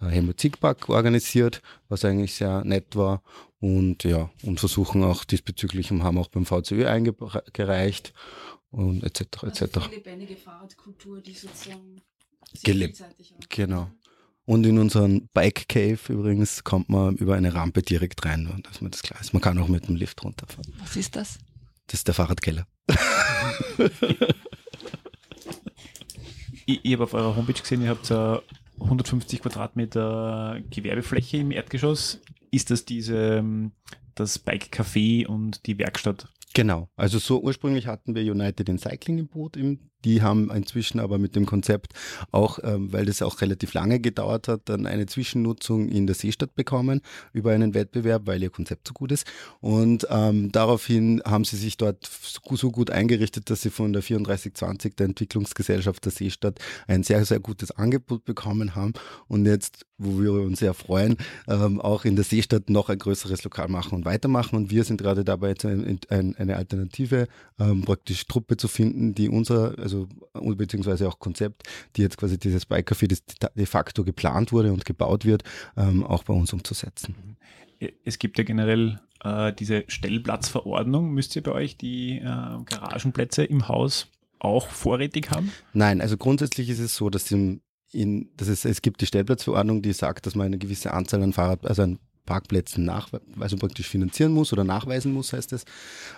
äh, 0.00 0.06
Helmut 0.06 0.40
Ziegpark 0.40 0.88
organisiert, 0.88 1.62
was 1.88 2.04
eigentlich 2.04 2.34
sehr 2.34 2.64
nett 2.64 2.96
war. 2.96 3.22
Und 3.60 4.04
ja, 4.04 4.30
und 4.42 4.60
versuchen 4.60 5.02
auch 5.02 5.24
diesbezüglich 5.24 5.90
und 5.90 6.02
haben 6.02 6.18
auch 6.18 6.28
beim 6.28 6.46
VCÖ 6.46 6.86
eingereicht 6.86 8.12
und 8.70 9.02
etc. 9.02 9.44
etc. 9.44 9.60
Also 9.76 9.90
lebendige 9.90 10.36
Fahrradkultur, 10.36 11.20
die 11.20 11.32
sozusagen 11.32 12.00
gelebt. 12.62 13.02
Genau. 13.48 13.90
Und 14.46 14.64
in 14.64 14.78
unseren 14.78 15.28
Bike 15.34 15.68
Cave 15.68 15.98
übrigens 16.08 16.62
kommt 16.62 16.88
man 16.88 17.16
über 17.16 17.34
eine 17.34 17.52
Rampe 17.54 17.82
direkt 17.82 18.24
rein, 18.24 18.62
dass 18.62 18.80
man 18.80 18.92
das 18.92 19.02
klar 19.02 19.20
ist. 19.20 19.32
Man 19.32 19.42
kann 19.42 19.58
auch 19.58 19.66
mit 19.66 19.88
dem 19.88 19.96
Lift 19.96 20.22
runterfahren. 20.22 20.72
Was 20.78 20.94
ist 20.94 21.16
das? 21.16 21.38
Das 21.88 22.00
ist 22.00 22.06
der 22.06 22.14
Fahrradkeller. 22.14 22.66
ich, 26.66 26.84
ich 26.84 26.92
habe 26.92 27.04
auf 27.04 27.14
eurer 27.14 27.34
Homepage 27.34 27.60
gesehen, 27.60 27.82
ihr 27.82 27.90
habt 27.90 28.06
so 28.06 28.40
150 28.80 29.42
Quadratmeter 29.42 30.60
Gewerbefläche 30.70 31.38
im 31.38 31.50
Erdgeschoss. 31.50 32.20
Ist 32.52 32.70
das 32.70 32.84
diese, 32.84 33.44
das 34.14 34.38
Bike 34.38 34.68
Café 34.72 35.26
und 35.26 35.66
die 35.66 35.76
Werkstatt? 35.78 36.28
Genau. 36.54 36.88
Also 36.96 37.18
so 37.18 37.40
ursprünglich 37.42 37.88
hatten 37.88 38.14
wir 38.14 38.22
United 38.22 38.68
in 38.68 38.78
Cycling 38.78 39.18
im 39.18 39.26
Boot 39.26 39.56
im 39.56 39.90
die 40.04 40.22
haben 40.22 40.50
inzwischen 40.50 41.00
aber 41.00 41.18
mit 41.18 41.36
dem 41.36 41.46
Konzept 41.46 41.92
auch, 42.30 42.58
ähm, 42.62 42.92
weil 42.92 43.06
das 43.06 43.22
auch 43.22 43.40
relativ 43.40 43.74
lange 43.74 44.00
gedauert 44.00 44.48
hat, 44.48 44.62
dann 44.66 44.86
eine 44.86 45.06
Zwischennutzung 45.06 45.88
in 45.88 46.06
der 46.06 46.14
Seestadt 46.14 46.54
bekommen 46.54 47.00
über 47.32 47.52
einen 47.52 47.74
Wettbewerb, 47.74 48.22
weil 48.26 48.42
ihr 48.42 48.50
Konzept 48.50 48.88
so 48.88 48.94
gut 48.94 49.12
ist. 49.12 49.26
Und 49.60 50.06
ähm, 50.10 50.52
daraufhin 50.52 51.22
haben 51.24 51.44
sie 51.44 51.56
sich 51.56 51.76
dort 51.76 52.08
so 52.08 52.70
gut 52.70 52.90
eingerichtet, 52.90 53.50
dass 53.50 53.62
sie 53.62 53.70
von 53.70 53.92
der 53.92 54.02
3420 54.02 54.96
der 54.96 55.06
Entwicklungsgesellschaft 55.06 56.04
der 56.04 56.12
Seestadt 56.12 56.58
ein 56.86 57.02
sehr, 57.02 57.24
sehr 57.24 57.40
gutes 57.40 57.70
Angebot 57.72 58.24
bekommen 58.24 58.74
haben. 58.74 58.92
Und 59.28 59.46
jetzt, 59.46 59.86
wo 59.98 60.20
wir 60.20 60.32
uns 60.32 60.60
sehr 60.60 60.74
freuen, 60.74 61.16
ähm, 61.48 61.80
auch 61.80 62.04
in 62.04 62.16
der 62.16 62.24
Seestadt 62.24 62.70
noch 62.70 62.88
ein 62.88 62.98
größeres 62.98 63.44
Lokal 63.44 63.68
machen 63.68 63.94
und 63.94 64.04
weitermachen. 64.04 64.56
Und 64.56 64.70
wir 64.70 64.84
sind 64.84 64.98
gerade 64.98 65.24
dabei, 65.24 65.54
eine 65.62 66.56
alternative 66.56 67.28
ähm, 67.58 67.82
praktisch 67.82 68.26
Truppe 68.26 68.56
zu 68.56 68.68
finden, 68.68 69.14
die 69.14 69.28
unser, 69.28 69.78
also 69.86 70.08
also 70.34 70.56
beziehungsweise 70.56 71.08
auch 71.08 71.18
Konzept, 71.18 71.62
die 71.96 72.02
jetzt 72.02 72.16
quasi 72.16 72.38
dieses 72.38 72.66
Bike 72.66 72.90
Café, 72.90 73.08
das 73.08 73.22
de 73.54 73.66
facto 73.66 74.04
geplant 74.04 74.52
wurde 74.52 74.72
und 74.72 74.84
gebaut 74.84 75.24
wird, 75.24 75.42
ähm, 75.76 76.04
auch 76.04 76.24
bei 76.24 76.34
uns 76.34 76.52
umzusetzen. 76.52 77.14
Mhm. 77.18 77.36
Es 78.04 78.18
gibt 78.18 78.38
ja 78.38 78.44
generell 78.44 79.00
äh, 79.22 79.52
diese 79.52 79.84
Stellplatzverordnung. 79.88 81.10
Müsst 81.12 81.36
ihr 81.36 81.42
bei 81.42 81.52
euch 81.52 81.76
die 81.76 82.18
äh, 82.18 82.22
Garagenplätze 82.22 83.44
im 83.44 83.68
Haus 83.68 84.08
auch 84.38 84.68
vorrätig 84.68 85.30
haben? 85.30 85.52
Nein, 85.72 86.00
also 86.00 86.16
grundsätzlich 86.16 86.70
ist 86.70 86.78
es 86.78 86.96
so, 86.96 87.10
dass, 87.10 87.30
im, 87.30 87.60
in, 87.92 88.30
dass 88.36 88.48
es, 88.48 88.64
es 88.64 88.80
gibt 88.82 89.00
die 89.00 89.06
Stellplatzverordnung, 89.06 89.82
die 89.82 89.92
sagt, 89.92 90.26
dass 90.26 90.34
man 90.34 90.46
eine 90.46 90.58
gewisse 90.58 90.92
Anzahl 90.92 91.22
an 91.22 91.32
Fahrrad, 91.32 91.66
also 91.66 91.82
an 91.82 91.98
Parkplätzen 92.26 92.84
nach, 92.84 93.08
also 93.40 93.56
praktisch 93.56 93.88
finanzieren 93.88 94.32
muss 94.32 94.52
oder 94.52 94.64
nachweisen 94.64 95.12
muss, 95.12 95.32
heißt 95.32 95.52
es. 95.52 95.64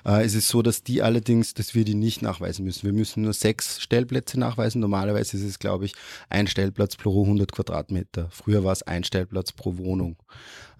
Äh, 0.04 0.24
es 0.24 0.34
ist 0.34 0.48
so, 0.48 0.62
dass 0.62 0.82
die 0.82 1.02
allerdings, 1.02 1.54
dass 1.54 1.74
wir 1.74 1.84
die 1.84 1.94
nicht 1.94 2.22
nachweisen 2.22 2.64
müssen. 2.64 2.84
Wir 2.84 2.92
müssen 2.92 3.22
nur 3.22 3.32
sechs 3.32 3.80
Stellplätze 3.80 4.40
nachweisen. 4.40 4.80
Normalerweise 4.80 5.36
ist 5.36 5.44
es, 5.44 5.58
glaube 5.58 5.84
ich, 5.84 5.94
ein 6.30 6.46
Stellplatz 6.46 6.96
pro 6.96 7.22
100 7.22 7.52
Quadratmeter. 7.52 8.28
Früher 8.30 8.64
war 8.64 8.72
es 8.72 8.82
ein 8.82 9.04
Stellplatz 9.04 9.52
pro 9.52 9.76
Wohnung. 9.76 10.16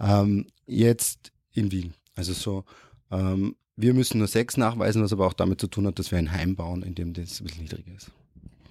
Ähm, 0.01 0.47
jetzt 0.67 1.31
in 1.53 1.71
Wien. 1.71 1.95
Also 2.17 2.33
so, 2.33 2.65
ähm, 3.11 3.55
wir 3.77 3.95
müssen 3.95 4.19
nur 4.19 4.27
sechs 4.27 4.57
nachweisen, 4.57 5.03
was 5.03 5.13
aber 5.13 5.27
auch 5.27 5.33
damit 5.33 5.61
zu 5.61 5.69
tun 5.69 5.87
hat, 5.87 5.99
dass 5.99 6.11
wir 6.11 6.19
ein 6.19 6.33
Heim 6.33 6.57
bauen, 6.57 6.83
in 6.83 6.95
dem 6.95 7.13
das 7.13 7.41
ein 7.41 7.45
bisschen 7.45 7.63
niedriger 7.63 7.95
ist. 7.97 8.11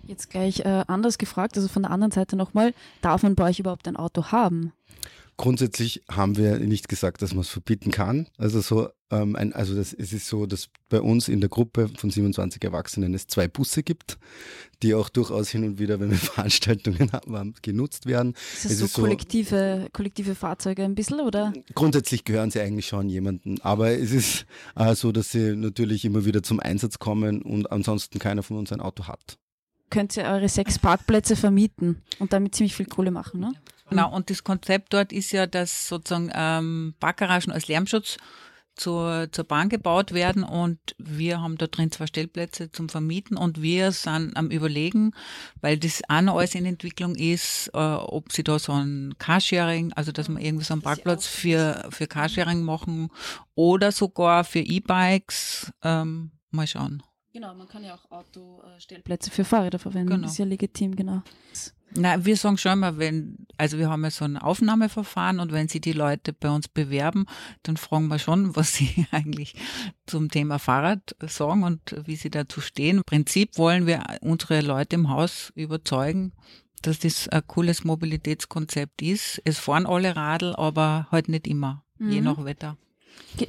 Jetzt 0.08 0.30
gleich 0.30 0.62
äh, 0.62 0.84
anders 0.88 1.18
gefragt, 1.18 1.58
also 1.58 1.68
von 1.68 1.84
der 1.84 1.92
anderen 1.92 2.12
Seite 2.12 2.38
nochmal, 2.38 2.74
darf 3.02 3.24
man 3.24 3.36
bei 3.36 3.50
euch 3.50 3.60
überhaupt 3.60 3.88
ein 3.88 3.98
Auto 3.98 4.32
haben? 4.32 4.72
Grundsätzlich 5.38 6.04
haben 6.10 6.36
wir 6.36 6.58
nicht 6.60 6.90
gesagt, 6.90 7.22
dass 7.22 7.34
man 7.34 7.42
es 7.42 7.50
verbieten 7.50 7.92
kann. 7.92 8.28
Also 8.40 8.60
so, 8.60 8.90
ähm, 9.12 9.36
ein, 9.36 9.54
also 9.54 9.76
das, 9.76 9.94
es 9.94 10.12
ist 10.12 10.28
so, 10.28 10.48
dass 10.48 10.70
bei 10.90 11.00
uns 11.00 11.28
in 11.28 11.42
der 11.42 11.50
Gruppe 11.50 11.90
von 11.96 12.10
27 12.10 12.64
Erwachsenen 12.64 13.14
es 13.14 13.28
zwei 13.28 13.48
Busse 13.48 13.84
gibt, 13.84 14.18
die 14.82 14.96
auch 14.96 15.10
durchaus 15.10 15.50
hin 15.50 15.64
und 15.64 15.80
wieder, 15.80 16.00
wenn 16.00 16.10
wir 16.10 16.18
Veranstaltungen 16.18 17.12
haben, 17.12 17.54
genutzt 17.62 18.08
werden. 18.08 18.34
Ist 18.54 18.66
das 18.66 18.72
es 18.72 18.80
so, 18.80 18.86
ist 18.86 18.94
kollektive, 18.94 19.82
so 19.84 19.90
kollektive 19.94 20.34
Fahrzeuge 20.34 20.84
ein 20.84 20.96
bisschen, 20.96 21.20
oder? 21.20 21.54
Grundsätzlich 21.76 22.26
gehören 22.26 22.50
sie 22.50 22.60
eigentlich 22.60 22.88
schon 22.88 23.08
jemandem, 23.08 23.60
aber 23.62 23.92
es 23.92 24.12
ist 24.12 24.46
äh, 24.76 24.96
so, 24.96 25.12
dass 25.12 25.32
sie 25.32 25.56
natürlich 25.56 26.04
immer 26.04 26.26
wieder 26.26 26.42
zum 26.42 26.60
Einsatz 26.60 26.98
kommen 26.98 27.44
und 27.44 27.72
ansonsten 27.72 28.18
keiner 28.18 28.42
von 28.42 28.58
uns 28.58 28.72
ein 28.72 28.82
Auto 28.82 29.08
hat. 29.08 29.38
Könnt 29.90 30.18
ihr 30.18 30.24
eure 30.24 30.50
sechs 30.50 30.80
Parkplätze 30.80 31.36
vermieten 31.36 32.02
und 32.20 32.34
damit 32.34 32.56
ziemlich 32.56 32.76
viel 32.76 32.88
Kohle 32.88 33.12
machen, 33.12 33.40
ne? 33.40 33.54
Genau, 33.90 34.14
und 34.14 34.30
das 34.30 34.44
Konzept 34.44 34.94
dort 34.94 35.14
ist 35.14 35.32
ja, 35.32 35.48
dass 35.48 35.88
sozusagen 35.88 36.30
ähm, 36.34 36.94
Parkgaragen 37.00 37.52
als 37.52 37.68
Lärmschutz 37.68 38.18
zur, 38.78 39.28
zur 39.32 39.44
Bahn 39.44 39.70
gebaut 39.70 40.14
werden 40.14 40.44
und 40.44 40.80
wir 40.98 41.42
haben 41.42 41.58
da 41.58 41.68
drin 41.68 41.92
zwei 41.92 42.08
Stellplätze 42.08 42.72
zum 42.72 42.90
Vermieten 42.90 43.36
und 43.36 43.62
wir 43.62 43.92
sind 43.92 44.38
am 44.38 44.50
überlegen, 44.50 45.12
weil 45.62 45.78
das 45.78 46.02
auch 46.08 46.22
noch 46.22 46.38
alles 46.38 46.56
in 46.56 46.66
Entwicklung 46.66 47.16
ist, 47.16 47.70
äh, 47.74 47.78
ob 47.78 48.32
sie 48.32 48.44
da 48.44 48.60
so 48.60 48.74
ein 48.74 49.16
Carsharing, 49.18 49.94
also 49.94 50.12
dass 50.12 50.30
wir 50.30 50.40
irgendwie 50.40 50.66
so 50.66 50.74
einen 50.74 50.84
Parkplatz 50.84 51.26
für, 51.26 51.88
für 51.90 52.08
Carsharing 52.08 52.62
machen 52.62 53.10
oder 53.56 53.92
sogar 53.92 54.44
für 54.44 54.60
E-Bikes, 54.60 55.72
ähm, 55.84 56.32
mal 56.52 56.68
schauen. 56.68 57.04
Genau, 57.38 57.54
man 57.54 57.68
kann 57.68 57.84
ja 57.84 57.94
auch 57.94 58.10
Autostellplätze 58.10 59.30
für 59.30 59.46
Fahrräder 59.46 59.78
verwenden, 59.78 60.10
genau. 60.10 60.24
das 60.24 60.32
ist 60.32 60.38
ja 60.40 60.46
legitim, 60.46 60.96
genau. 60.96 61.22
Na, 61.92 62.26
wir 62.26 62.36
sagen 62.36 62.58
schon 62.58 62.72
immer, 62.72 62.98
wenn, 62.98 63.46
also 63.60 63.78
wir 63.78 63.92
haben 63.92 64.04
ja 64.04 64.10
so 64.10 64.26
ein 64.26 64.38
Aufnahmeverfahren 64.38 65.40
und 65.40 65.52
wenn 65.52 65.68
sie 65.68 65.80
die 65.80 65.92
Leute 65.92 66.34
bei 66.34 66.50
uns 66.50 66.68
bewerben, 66.68 67.28
dann 67.62 67.78
fragen 67.78 68.08
wir 68.08 68.18
schon, 68.18 68.56
was 68.56 68.74
sie 68.78 69.06
eigentlich 69.12 69.54
zum 70.08 70.32
Thema 70.32 70.58
Fahrrad 70.58 71.16
sagen 71.28 71.62
und 71.62 71.96
wie 72.08 72.16
sie 72.16 72.32
dazu 72.32 72.60
stehen. 72.60 72.98
Im 72.98 73.04
Prinzip 73.04 73.56
wollen 73.60 73.86
wir 73.86 74.04
unsere 74.22 74.62
Leute 74.62 74.96
im 74.96 75.12
Haus 75.12 75.54
überzeugen, 75.54 76.34
dass 76.82 76.98
das 76.98 77.30
ein 77.30 77.46
cooles 77.46 77.84
Mobilitätskonzept 77.84 79.04
ist. 79.04 79.44
Es 79.46 79.60
fahren 79.60 79.86
alle 79.86 80.16
Radl, 80.16 80.56
aber 80.56 81.08
halt 81.12 81.30
nicht 81.30 81.46
immer, 81.46 81.84
mhm. 82.00 82.10
je 82.10 82.22
nach 82.22 82.44
Wetter. 82.44 82.78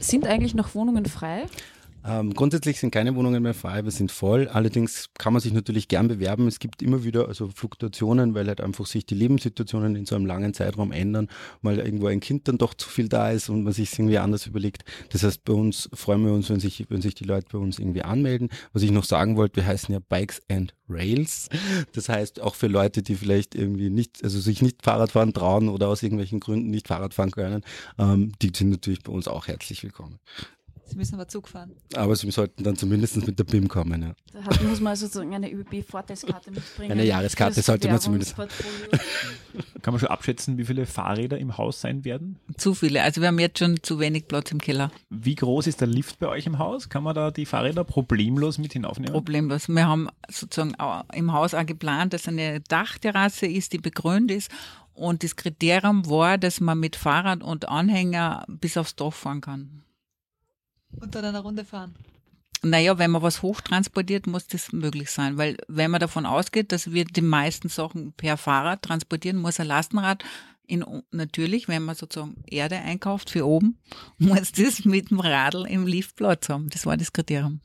Sind 0.01 0.27
eigentlich 0.27 0.55
noch 0.55 0.75
Wohnungen 0.75 1.07
frei? 1.07 1.47
Ähm, 2.09 2.33
grundsätzlich 2.33 2.81
sind 2.81 2.91
keine 2.91 3.15
Wohnungen 3.15 3.43
mehr 3.43 3.53
frei, 3.53 3.85
wir 3.85 3.91
sind 3.91 4.11
voll. 4.11 4.49
Allerdings 4.49 5.11
kann 5.19 5.35
man 5.35 5.43
sich 5.43 5.53
natürlich 5.53 5.89
gern 5.89 6.09
bewerben. 6.09 6.47
Es 6.47 6.59
gibt 6.59 6.81
immer 6.81 7.05
wieder 7.05 7.29
also 7.29 7.49
Fluktuationen, 7.49 8.35
weil 8.35 8.47
halt 8.47 8.63
einfach 8.63 8.87
sich 8.87 9.05
die 9.05 9.15
Lebenssituationen 9.15 9.95
in 9.95 10.07
so 10.07 10.15
einem 10.17 10.25
langen 10.25 10.55
Zeitraum 10.55 10.91
ändern, 10.91 11.29
weil 11.61 11.79
irgendwo 11.79 12.07
ein 12.07 12.21
Kind 12.21 12.49
dann 12.49 12.57
doch 12.57 12.73
zu 12.73 12.89
viel 12.89 13.11
da 13.11 13.31
ist 13.31 13.51
und 13.51 13.63
man 13.63 13.75
sich 13.75 13.93
irgendwie 13.93 14.17
anders 14.17 14.47
überlegt. 14.47 14.85
Das 15.11 15.23
heißt, 15.23 15.45
bei 15.45 15.53
uns 15.53 15.91
freuen 15.93 16.25
wir 16.25 16.33
uns, 16.33 16.49
wenn 16.49 16.61
sich, 16.61 16.87
wenn 16.89 17.03
sich 17.03 17.15
die 17.15 17.25
Leute 17.25 17.49
bei 17.53 17.59
uns 17.59 17.79
irgendwie 17.79 18.03
anmelden. 18.03 18.49
Was 18.73 18.83
ich 18.83 18.91
noch 18.91 19.05
sagen 19.05 19.37
wollte, 19.37 19.57
wir 19.57 19.67
heißen 19.67 19.93
ja 19.93 20.01
Bikes 20.01 20.41
and 20.49 20.75
Rails. 20.89 21.51
Das 21.93 22.09
heißt, 22.09 22.41
auch 22.41 22.55
für 22.55 22.69
Leute, 22.69 23.03
die 23.03 23.17
vielleicht 23.17 23.55
irgendwie 23.55 23.91
nicht, 23.91 24.25
also 24.25 24.41
sich 24.41 24.63
nicht 24.63 24.83
Fahrradfahren 24.83 25.35
trauen 25.35 25.69
oder 25.69 25.89
aus 25.89 26.03
irgendwelchen 26.03 26.41
Gründen 26.41 26.71
nicht 26.71 26.89
Fahrrad 26.89 27.13
fahren 27.13 27.33
können, 27.33 27.63
ähm, 27.99 28.33
die 28.41 28.51
sind 28.55 28.71
natürlich 28.71 29.03
bei 29.03 29.13
uns 29.13 29.29
auch 29.29 29.47
herzlich 29.47 29.83
willkommen. 29.83 30.19
Sie 30.89 30.97
müssen 30.97 31.15
aber 31.17 31.29
Zug 31.29 31.49
fahren. 31.49 31.73
Aber 31.95 32.17
Sie 32.17 32.31
sollten 32.31 32.65
dann 32.65 32.75
zumindest 32.77 33.17
mit 33.27 33.39
der 33.39 33.45
BIM 33.45 33.69
kommen. 33.69 34.03
Ja. 34.03 34.15
Da 34.33 34.63
muss 34.63 34.81
man 34.81 34.93
also 34.93 35.07
sozusagen 35.07 35.35
eine 35.35 35.53
ÖBB-Vorteilskarte 35.53 36.51
mitbringen. 36.51 36.93
Eine 36.93 37.05
Jahreskarte 37.05 37.61
sollte 37.61 37.89
man 37.89 38.01
zumindest. 38.01 38.35
Kann 39.83 39.95
man 39.95 40.01
schon 40.01 40.09
abschätzen, 40.09 40.57
wie 40.57 40.65
viele 40.65 40.87
Fahrräder 40.87 41.39
im 41.39 41.59
Haus 41.59 41.81
sein 41.81 42.05
werden? 42.05 42.39
Zu 42.57 42.75
viele. 42.75 43.03
Also 43.03 43.21
wir 43.21 43.29
haben 43.29 43.39
jetzt 43.39 43.59
schon 43.59 43.83
zu 43.83 44.01
wenig 44.01 44.29
Platz 44.29 44.51
im 44.51 44.61
Keller. 44.61 44.91
Wie 45.11 45.35
groß 45.35 45.67
ist 45.67 45.81
der 45.81 45.89
Lift 45.89 46.19
bei 46.19 46.29
euch 46.29 46.47
im 46.47 46.59
Haus? 46.59 46.89
Kann 46.89 47.03
man 47.03 47.15
da 47.15 47.31
die 47.31 47.47
Fahrräder 47.47 47.85
problemlos 47.85 48.59
mit 48.59 48.73
hinaufnehmen? 48.73 49.13
Problemlos. 49.13 49.69
Wir 49.69 49.87
haben 49.87 50.09
sozusagen 50.31 50.75
im 51.13 51.33
Haus 51.33 51.55
auch 51.55 51.67
geplant, 51.67 52.13
dass 52.15 52.27
eine 52.29 52.61
Dachterrasse 52.61 53.47
ist, 53.47 53.73
die 53.73 53.79
begrünt 53.79 54.31
ist. 54.31 54.51
Und 54.95 55.23
das 55.23 55.37
Kriterium 55.37 56.09
war, 56.09 56.39
dass 56.39 56.61
man 56.61 56.81
mit 56.81 56.97
Fahrrad 56.97 57.43
und 57.43 57.69
Anhänger 57.69 58.45
bis 58.49 58.77
aufs 58.77 58.97
Dach 58.97 59.13
fahren 59.13 59.41
kann. 59.41 59.83
Und 61.01 61.15
dann 61.15 61.25
eine 61.25 61.41
Runde 61.41 61.65
fahren. 61.65 61.95
Naja, 62.63 62.99
wenn 62.99 63.13
man 63.13 63.23
was 63.23 63.43
hochtransportiert, 63.43 64.27
muss 64.27 64.49
das 64.49 64.73
möglich 64.73 65.11
sein, 65.11 65.37
weil 65.37 65.57
wenn 65.69 65.91
man 65.91 66.01
davon 66.01 66.27
ausgeht, 66.27 66.73
dass 66.73 66.93
wir 66.93 67.05
die 67.05 67.21
meisten 67.21 67.69
Sachen 67.69 68.13
per 68.13 68.37
Fahrrad 68.37 68.83
transportieren, 68.83 69.39
muss 69.39 69.61
ein 69.61 69.69
Lastenrad 69.69 70.25
in, 70.67 70.85
natürlich, 71.11 71.69
wenn 71.69 71.85
man 71.85 71.95
sozusagen 71.95 72.43
Erde 72.47 72.77
einkauft 72.77 73.31
für 73.31 73.47
oben, 73.47 73.79
muss 74.19 74.53
das 74.53 74.85
mit 74.85 75.11
dem 75.11 75.21
Radl 75.21 75.67
im 75.67 75.87
Liftplatz 75.87 76.49
haben. 76.49 76.69
Das 76.71 76.85
war 76.85 76.97
das 76.97 77.13
Kriterium. 77.13 77.61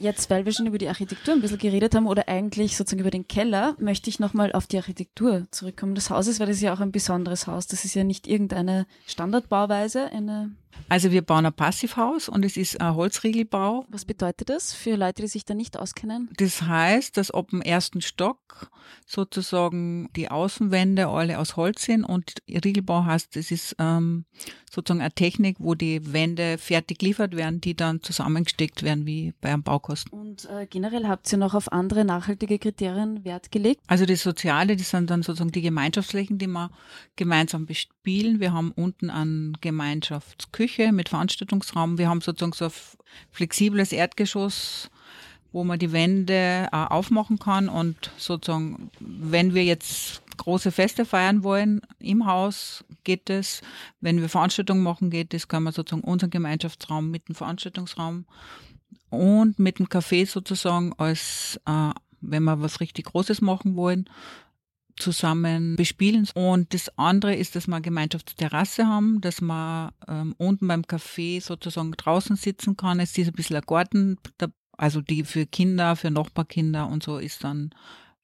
Jetzt, 0.00 0.30
weil 0.30 0.44
wir 0.44 0.52
schon 0.52 0.66
über 0.66 0.78
die 0.78 0.88
Architektur 0.88 1.34
ein 1.34 1.40
bisschen 1.40 1.58
geredet 1.58 1.94
haben 1.96 2.06
oder 2.06 2.28
eigentlich 2.28 2.76
sozusagen 2.76 3.00
über 3.00 3.10
den 3.10 3.26
Keller, 3.26 3.74
möchte 3.80 4.08
ich 4.08 4.20
nochmal 4.20 4.52
auf 4.52 4.68
die 4.68 4.76
Architektur 4.76 5.48
zurückkommen 5.50 5.96
des 5.96 6.08
Hauses, 6.08 6.38
weil 6.38 6.46
das 6.46 6.56
ist 6.56 6.62
ja 6.62 6.72
auch 6.72 6.78
ein 6.78 6.92
besonderes 6.92 7.48
Haus. 7.48 7.66
Das 7.66 7.84
ist 7.84 7.94
ja 7.94 8.04
nicht 8.04 8.28
irgendeine 8.28 8.86
Standardbauweise, 9.06 10.12
eine 10.12 10.52
Also 10.88 11.10
wir 11.10 11.22
bauen 11.22 11.44
ein 11.44 11.52
Passivhaus 11.52 12.28
und 12.28 12.44
es 12.44 12.56
ist 12.56 12.80
ein 12.80 12.94
Holzriegelbau. 12.94 13.84
Was 13.88 14.04
bedeutet 14.04 14.48
das 14.48 14.72
für 14.72 14.96
Leute, 14.96 15.22
die 15.22 15.28
sich 15.28 15.44
da 15.44 15.54
nicht 15.54 15.78
auskennen? 15.78 16.30
Das 16.36 16.62
heißt, 16.62 17.16
dass 17.16 17.32
ob 17.34 17.50
dem 17.50 17.60
ersten 17.60 18.00
Stock 18.00 18.70
sozusagen 19.06 20.08
die 20.16 20.30
Außenwände 20.30 21.08
alle 21.08 21.38
aus 21.38 21.56
Holz 21.56 21.82
sind 21.82 22.04
und 22.04 22.34
Riegelbau 22.48 23.04
heißt, 23.04 23.36
das 23.36 23.50
ist 23.50 23.76
ähm, 23.78 24.24
sozusagen 24.70 25.00
eine 25.00 25.12
Technik, 25.12 25.56
wo 25.58 25.74
die 25.74 26.12
Wände 26.12 26.58
fertig 26.58 26.98
geliefert 26.98 27.36
werden, 27.36 27.60
die 27.60 27.74
dann 27.74 28.02
zusammengesteckt 28.02 28.82
werden 28.82 29.06
wie 29.06 29.34
bei 29.40 29.50
einem 29.50 29.62
Baukosten. 29.62 30.12
Und 30.12 30.48
äh, 30.50 30.66
generell 30.66 31.06
habt 31.06 31.30
ihr 31.32 31.38
noch 31.38 31.54
auf 31.54 31.72
andere 31.72 32.04
nachhaltige 32.04 32.58
Kriterien 32.58 33.24
Wert 33.24 33.50
gelegt? 33.50 33.80
Also 33.86 34.06
das 34.06 34.22
Soziale, 34.22 34.76
das 34.76 34.90
sind 34.90 35.10
dann 35.10 35.22
sozusagen 35.22 35.52
die 35.52 35.62
Gemeinschaftsflächen, 35.62 36.38
die 36.38 36.46
wir 36.46 36.70
gemeinsam 37.16 37.66
bespielen. 37.66 38.40
Wir 38.40 38.52
haben 38.52 38.72
unten 38.72 39.10
eine 39.10 39.52
Gemeinschaftsküche 40.58 40.92
mit 40.92 41.08
Veranstaltungsraum. 41.08 41.98
Wir 41.98 42.08
haben 42.08 42.20
sozusagen 42.20 42.52
so 42.52 42.66
ein 42.66 42.72
flexibles 43.30 43.92
Erdgeschoss, 43.92 44.90
wo 45.52 45.64
man 45.64 45.78
die 45.78 45.92
Wände 45.92 46.68
auch 46.72 46.90
aufmachen 46.90 47.38
kann 47.38 47.68
und 47.68 48.10
sozusagen, 48.16 48.90
wenn 48.98 49.54
wir 49.54 49.64
jetzt 49.64 50.22
große 50.36 50.72
Feste 50.72 51.04
feiern 51.04 51.42
wollen 51.42 51.80
im 52.00 52.26
Haus, 52.26 52.84
geht 53.04 53.30
es. 53.30 53.62
Wenn 54.00 54.20
wir 54.20 54.28
Veranstaltungen 54.28 54.82
machen, 54.82 55.10
geht 55.10 55.32
es, 55.32 55.48
können 55.48 55.64
wir 55.64 55.72
sozusagen 55.72 56.06
unseren 56.06 56.30
Gemeinschaftsraum 56.30 57.10
mit 57.10 57.28
dem 57.28 57.34
Veranstaltungsraum 57.34 58.24
und 59.10 59.58
mit 59.58 59.78
dem 59.78 59.86
Café 59.86 60.26
sozusagen 60.26 60.92
als, 60.98 61.60
äh, 61.66 61.92
wenn 62.20 62.44
wir 62.44 62.60
was 62.60 62.80
richtig 62.80 63.06
Großes 63.06 63.40
machen 63.40 63.76
wollen, 63.76 64.08
zusammen 64.98 65.76
bespielen. 65.76 66.28
Und 66.34 66.74
das 66.74 66.96
andere 66.98 67.34
ist, 67.34 67.56
dass 67.56 67.66
wir 67.66 67.76
eine 67.76 67.82
Gemeinschaftsterrasse 67.82 68.86
haben, 68.86 69.20
dass 69.20 69.40
man 69.40 69.92
ähm, 70.06 70.34
unten 70.38 70.68
beim 70.68 70.82
Café 70.82 71.40
sozusagen 71.40 71.92
draußen 71.92 72.36
sitzen 72.36 72.76
kann. 72.76 73.00
Es 73.00 73.16
ist 73.16 73.28
ein 73.28 73.32
bisschen 73.32 73.56
ein 73.56 73.62
Garten, 73.66 74.18
also 74.72 75.00
die 75.00 75.24
für 75.24 75.46
Kinder, 75.46 75.96
für 75.96 76.10
Nachbarkinder 76.10 76.88
und 76.88 77.02
so 77.02 77.18
ist 77.18 77.44
dann 77.44 77.70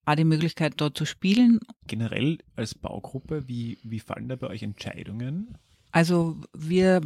auch 0.07 0.15
die 0.15 0.25
Möglichkeit, 0.25 0.75
dort 0.77 0.97
zu 0.97 1.05
spielen. 1.05 1.61
Generell 1.87 2.39
als 2.57 2.75
Baugruppe, 2.75 3.49
wie, 3.49 3.79
wie 3.83 4.01
fallen 4.01 4.29
da 4.29 4.37
bei 4.37 4.49
euch 4.49 4.63
Entscheidungen? 4.63 5.57
Also 5.93 6.41
wir 6.53 7.01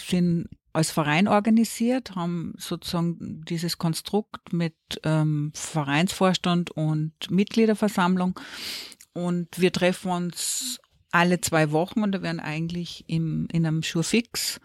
sind 0.00 0.48
als 0.72 0.90
Verein 0.90 1.28
organisiert, 1.28 2.14
haben 2.14 2.54
sozusagen 2.56 3.44
dieses 3.48 3.78
Konstrukt 3.78 4.52
mit 4.52 4.74
ähm, 5.02 5.50
Vereinsvorstand 5.54 6.70
und 6.70 7.12
Mitgliederversammlung. 7.30 8.38
Und 9.12 9.58
wir 9.58 9.72
treffen 9.72 10.10
uns 10.12 10.78
alle 11.10 11.40
zwei 11.40 11.72
Wochen 11.72 12.02
und 12.02 12.12
da 12.12 12.22
werden 12.22 12.40
eigentlich 12.40 13.04
im, 13.08 13.48
in 13.50 13.66
einem 13.66 13.82
Schurfix, 13.82 14.60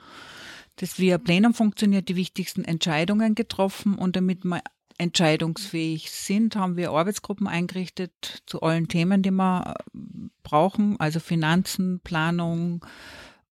das 0.76 1.00
via 1.00 1.18
Plenum 1.18 1.54
funktioniert, 1.54 2.10
die 2.10 2.16
wichtigsten 2.16 2.64
Entscheidungen 2.64 3.36
getroffen. 3.36 3.96
Und 3.96 4.16
damit 4.16 4.44
wir 4.44 4.62
entscheidungsfähig 4.98 6.12
sind, 6.12 6.56
haben 6.56 6.78
wir 6.78 6.92
Arbeitsgruppen 6.92 7.48
eingerichtet 7.48 8.44
zu 8.46 8.62
allen 8.62 8.88
Themen, 8.88 9.22
die 9.22 9.32
wir 9.32 9.76
brauchen, 10.44 11.00
also 11.00 11.20
Finanzen, 11.20 12.00
Planung, 12.02 12.86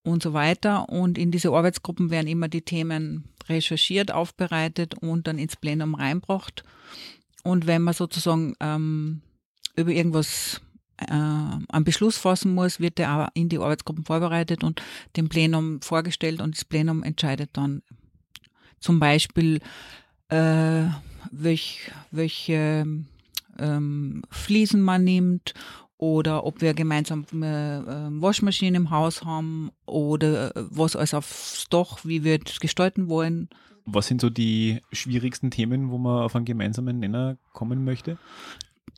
und 0.02 0.22
so 0.22 0.32
weiter. 0.32 0.88
Und 0.88 1.18
in 1.18 1.30
diese 1.30 1.50
Arbeitsgruppen 1.52 2.10
werden 2.10 2.26
immer 2.26 2.48
die 2.48 2.62
Themen 2.62 3.24
recherchiert, 3.48 4.12
aufbereitet 4.12 4.94
und 4.94 5.26
dann 5.26 5.38
ins 5.38 5.56
Plenum 5.56 5.94
reinbracht. 5.94 6.64
Und 7.44 7.66
wenn 7.66 7.82
man 7.82 7.94
sozusagen 7.94 8.54
ähm, 8.60 9.20
über 9.76 9.90
irgendwas 9.90 10.60
äh, 10.98 11.12
einen 11.12 11.84
Beschluss 11.84 12.18
fassen 12.18 12.54
muss, 12.54 12.80
wird 12.80 12.98
der 12.98 13.30
in 13.34 13.48
die 13.48 13.58
Arbeitsgruppen 13.58 14.04
vorbereitet 14.04 14.62
und 14.62 14.82
dem 15.16 15.28
Plenum 15.28 15.80
vorgestellt 15.82 16.40
und 16.40 16.56
das 16.56 16.64
Plenum 16.64 17.02
entscheidet 17.02 17.50
dann 17.54 17.82
zum 18.80 18.98
Beispiel, 18.98 19.60
äh, 20.28 20.84
welch, 21.30 21.90
welche 22.10 22.86
ähm, 23.58 24.22
Fliesen 24.30 24.82
man 24.82 25.04
nimmt 25.04 25.54
oder 26.02 26.44
ob 26.44 26.60
wir 26.60 26.74
gemeinsam 26.74 27.24
eine 27.32 28.10
äh, 28.10 28.20
Waschmaschine 28.20 28.76
im 28.76 28.90
Haus 28.90 29.24
haben 29.24 29.70
oder 29.86 30.56
äh, 30.56 30.64
was 30.68 30.96
alles 30.96 31.14
aufs 31.14 31.68
Dach, 31.70 31.98
wie 32.02 32.24
wir 32.24 32.40
das 32.40 32.58
gestalten 32.58 33.08
wollen. 33.08 33.48
Was 33.86 34.08
sind 34.08 34.20
so 34.20 34.28
die 34.28 34.80
schwierigsten 34.90 35.52
Themen, 35.52 35.92
wo 35.92 35.98
man 35.98 36.24
auf 36.24 36.34
einen 36.34 36.44
gemeinsamen 36.44 36.98
Nenner 36.98 37.36
kommen 37.52 37.84
möchte? 37.84 38.18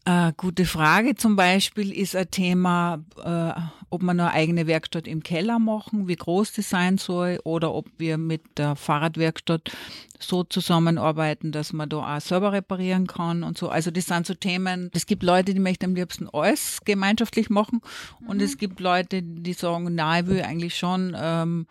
Äh, 0.07 0.33
gute 0.37 0.67
Frage. 0.67 1.15
Zum 1.15 1.35
Beispiel 1.35 1.91
ist 1.91 2.15
ein 2.15 2.31
Thema, 2.31 3.03
äh, 3.25 3.59
ob 3.89 4.03
wir 4.03 4.11
eine 4.11 4.33
eigene 4.33 4.67
Werkstatt 4.67 5.09
im 5.09 5.23
Keller 5.23 5.59
machen, 5.59 6.09
wie 6.09 6.17
groß 6.17 6.53
das 6.53 6.69
sein 6.69 6.99
soll, 6.99 7.41
oder 7.45 7.73
ob 7.73 7.87
wir 7.97 8.19
mit 8.19 8.59
der 8.59 8.77
Fahrradwerkstatt 8.77 9.73
so 10.19 10.45
zusammenarbeiten, 10.45 11.53
dass 11.53 11.73
man 11.73 11.89
da 11.89 12.17
auch 12.17 12.21
selber 12.21 12.53
reparieren 12.53 13.07
kann 13.07 13.43
und 13.43 13.57
so. 13.57 13.71
Also 13.71 13.91
das 13.91 14.05
sind 14.05 14.27
so 14.27 14.35
Themen. 14.35 14.91
Es 14.93 15.07
gibt 15.07 15.23
Leute, 15.23 15.55
die 15.55 15.61
möchten 15.61 15.87
am 15.87 15.95
liebsten 15.95 16.29
alles 16.31 16.81
gemeinschaftlich 16.85 17.49
machen, 17.49 17.81
und 18.27 18.43
es 18.43 18.57
mhm. 18.57 18.59
gibt 18.59 18.81
Leute, 18.81 19.23
die 19.23 19.53
sagen, 19.55 19.89
na, 19.95 20.21
ich 20.21 20.27
will 20.27 20.43
eigentlich 20.43 20.77
schon 20.77 21.17
ähm, 21.19 21.67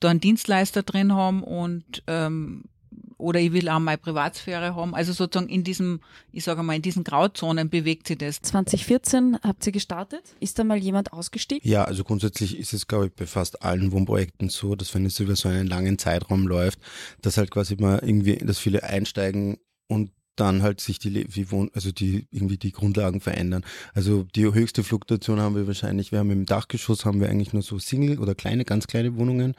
da 0.00 0.10
einen 0.10 0.20
Dienstleister 0.20 0.82
drin 0.82 1.14
haben 1.14 1.42
und 1.42 2.02
ähm, 2.06 2.64
oder 3.20 3.40
ich 3.40 3.52
will 3.52 3.68
auch 3.68 3.78
meine 3.78 3.98
Privatsphäre 3.98 4.74
haben. 4.74 4.94
Also 4.94 5.12
sozusagen 5.12 5.48
in 5.48 5.64
diesem, 5.64 6.00
ich 6.32 6.44
sage 6.44 6.62
mal, 6.62 6.74
in 6.74 6.82
diesen 6.82 7.04
Grauzonen 7.04 7.70
bewegt 7.70 8.06
sich 8.06 8.18
das. 8.18 8.40
2014 8.42 9.38
habt 9.42 9.66
ihr 9.66 9.72
gestartet. 9.72 10.22
Ist 10.40 10.58
da 10.58 10.64
mal 10.64 10.78
jemand 10.78 11.12
ausgestiegen? 11.12 11.68
Ja, 11.68 11.84
also 11.84 12.04
grundsätzlich 12.04 12.58
ist 12.58 12.72
es, 12.72 12.86
glaube 12.86 13.06
ich, 13.06 13.12
bei 13.12 13.26
fast 13.26 13.62
allen 13.62 13.92
Wohnprojekten 13.92 14.48
so, 14.48 14.74
dass 14.74 14.94
wenn 14.94 15.06
es 15.06 15.20
über 15.20 15.36
so 15.36 15.48
einen 15.48 15.66
langen 15.66 15.98
Zeitraum 15.98 16.46
läuft, 16.46 16.78
dass 17.22 17.36
halt 17.36 17.50
quasi 17.50 17.76
mal 17.76 18.00
irgendwie, 18.02 18.36
dass 18.36 18.58
viele 18.58 18.82
einsteigen 18.82 19.58
und 19.88 20.10
dann 20.40 20.62
halt 20.62 20.80
sich 20.80 20.98
die, 20.98 21.26
wie 21.28 21.50
wohn, 21.50 21.70
also 21.74 21.92
die 21.92 22.26
irgendwie 22.30 22.56
die 22.56 22.72
Grundlagen 22.72 23.20
verändern. 23.20 23.64
Also 23.94 24.24
die 24.34 24.44
höchste 24.44 24.82
Fluktuation 24.82 25.40
haben 25.40 25.54
wir 25.54 25.66
wahrscheinlich, 25.66 26.12
wir 26.12 26.20
haben 26.20 26.30
im 26.30 26.46
Dachgeschoss 26.46 27.04
haben 27.04 27.20
wir 27.20 27.28
eigentlich 27.28 27.52
nur 27.52 27.62
so 27.62 27.78
Single 27.78 28.18
oder 28.18 28.34
kleine, 28.34 28.64
ganz 28.64 28.86
kleine 28.86 29.16
Wohnungen. 29.16 29.54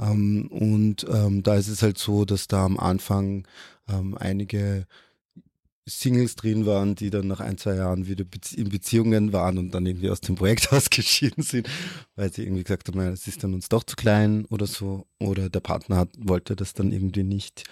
Ähm, 0.00 0.48
und 0.48 1.06
ähm, 1.08 1.42
da 1.42 1.54
ist 1.54 1.68
es 1.68 1.82
halt 1.82 1.98
so, 1.98 2.24
dass 2.24 2.48
da 2.48 2.64
am 2.64 2.78
Anfang 2.78 3.46
ähm, 3.88 4.16
einige 4.18 4.86
Singles 5.88 6.34
drin 6.34 6.66
waren, 6.66 6.96
die 6.96 7.10
dann 7.10 7.28
nach 7.28 7.38
ein, 7.38 7.58
zwei 7.58 7.76
Jahren 7.76 8.08
wieder 8.08 8.24
in 8.56 8.68
Beziehungen 8.68 9.32
waren 9.32 9.56
und 9.56 9.70
dann 9.70 9.86
irgendwie 9.86 10.10
aus 10.10 10.20
dem 10.20 10.34
Projekt 10.34 10.72
ausgeschieden 10.72 11.44
sind, 11.44 11.68
weil 12.16 12.32
sie 12.32 12.42
irgendwie 12.42 12.64
gesagt 12.64 12.88
haben, 12.88 12.98
es 13.00 13.28
ist 13.28 13.44
dann 13.44 13.54
uns 13.54 13.68
doch 13.68 13.84
zu 13.84 13.94
klein 13.94 14.46
oder 14.46 14.66
so. 14.66 15.06
Oder 15.20 15.48
der 15.48 15.60
Partner 15.60 15.96
hat, 15.96 16.08
wollte 16.18 16.56
das 16.56 16.74
dann 16.74 16.90
irgendwie 16.90 17.22
nicht. 17.22 17.64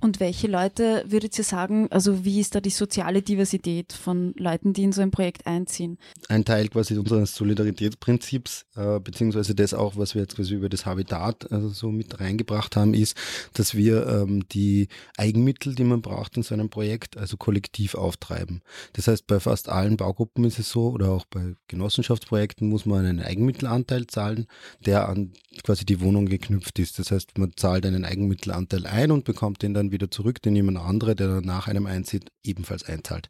Und 0.00 0.20
welche 0.20 0.46
Leute 0.46 1.04
würdet 1.08 1.36
ihr 1.38 1.44
sagen, 1.44 1.88
also 1.90 2.24
wie 2.24 2.40
ist 2.40 2.54
da 2.54 2.60
die 2.60 2.70
soziale 2.70 3.22
Diversität 3.22 3.92
von 3.92 4.32
Leuten, 4.36 4.72
die 4.72 4.84
in 4.84 4.92
so 4.92 5.02
ein 5.02 5.10
Projekt 5.10 5.46
einziehen? 5.46 5.98
Ein 6.28 6.44
Teil 6.44 6.68
quasi 6.68 6.96
unseres 6.96 7.34
Solidaritätsprinzips, 7.34 8.66
äh, 8.76 9.00
beziehungsweise 9.00 9.54
das 9.54 9.74
auch, 9.74 9.96
was 9.96 10.14
wir 10.14 10.22
jetzt 10.22 10.36
quasi 10.36 10.54
über 10.54 10.68
das 10.68 10.86
Habitat 10.86 11.50
also 11.50 11.68
so 11.68 11.90
mit 11.90 12.20
reingebracht 12.20 12.76
haben, 12.76 12.94
ist, 12.94 13.16
dass 13.54 13.74
wir 13.74 14.06
ähm, 14.06 14.48
die 14.50 14.88
Eigenmittel, 15.16 15.74
die 15.74 15.84
man 15.84 16.00
braucht 16.00 16.36
in 16.36 16.42
so 16.44 16.54
einem 16.54 16.70
Projekt, 16.70 17.16
also 17.16 17.36
kollektiv 17.36 17.94
auftreiben. 17.94 18.62
Das 18.92 19.08
heißt, 19.08 19.26
bei 19.26 19.40
fast 19.40 19.68
allen 19.68 19.96
Baugruppen 19.96 20.44
ist 20.44 20.58
es 20.58 20.70
so, 20.70 20.90
oder 20.90 21.10
auch 21.10 21.24
bei 21.26 21.54
Genossenschaftsprojekten 21.66 22.68
muss 22.68 22.86
man 22.86 23.04
einen 23.04 23.20
Eigenmittelanteil 23.20 24.06
zahlen, 24.06 24.46
der 24.84 25.08
an 25.08 25.32
quasi 25.64 25.84
die 25.84 26.00
Wohnung 26.00 26.26
geknüpft 26.26 26.78
ist. 26.78 26.98
Das 26.98 27.10
heißt, 27.10 27.36
man 27.38 27.52
zahlt 27.56 27.84
einen 27.84 28.04
Eigenmittelanteil 28.04 28.86
ein 28.86 29.10
und 29.10 29.24
bekommt 29.24 29.62
den 29.62 29.74
dann 29.74 29.87
wieder 29.92 30.10
zurück, 30.10 30.42
den 30.42 30.56
jemand 30.56 30.78
andere, 30.78 31.14
der 31.14 31.40
nach 31.40 31.68
einem 31.68 31.86
einzieht, 31.86 32.30
ebenfalls 32.42 32.84
einzahlt. 32.84 33.28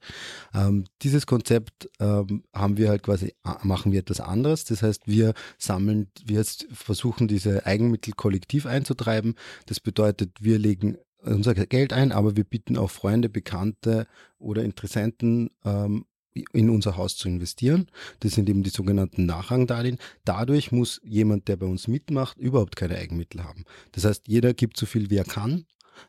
Ähm, 0.55 0.85
dieses 1.03 1.27
Konzept 1.27 1.89
ähm, 2.01 2.45
haben 2.53 2.77
wir 2.77 2.89
halt 2.89 3.03
quasi, 3.03 3.35
machen 3.63 3.93
wir 3.93 4.01
etwas 4.01 4.21
anderes. 4.21 4.65
Das 4.65 4.83
heißt, 4.83 5.07
wir 5.07 5.35
sammeln, 5.59 6.09
wir 6.25 6.45
versuchen 6.73 7.29
diese 7.29 7.67
Eigenmittel 7.67 8.15
kollektiv 8.15 8.67
einzutreiben. 8.67 9.35
Das 9.67 9.81
bedeutet, 9.81 10.31
wir 10.41 10.59
legen 10.59 10.99
unser 11.21 11.55
Geld 11.55 11.93
ein, 11.93 12.13
aber 12.13 12.37
wir 12.37 12.45
bitten 12.45 12.77
auch 12.77 12.91
Freunde, 12.91 13.29
Bekannte 13.29 14.07
oder 14.39 14.63
Interessenten 14.63 15.51
ähm, 15.65 16.05
in 16.53 16.71
unser 16.71 16.97
Haus 16.97 17.17
zu 17.17 17.29
investieren. 17.29 17.89
Das 18.21 18.33
sind 18.33 18.49
eben 18.49 18.63
die 18.63 18.71
sogenannten 18.71 19.27
Nachrangdarlehen. 19.27 19.99
Dadurch 20.25 20.73
muss 20.73 21.01
jemand, 21.05 21.49
der 21.49 21.57
bei 21.57 21.67
uns 21.67 21.89
mitmacht, 21.89 22.39
überhaupt 22.39 22.77
keine 22.77 22.97
Eigenmittel 22.97 23.45
haben. 23.45 23.65
Das 23.93 24.05
heißt, 24.05 24.29
jeder 24.29 24.55
gibt 24.55 24.77
so 24.77 24.87
viel, 24.87 25.11
wie 25.11 25.17
er 25.17 25.25
kann 25.25 25.67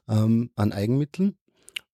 ähm, 0.08 0.52
an 0.56 0.74
Eigenmitteln. 0.74 1.38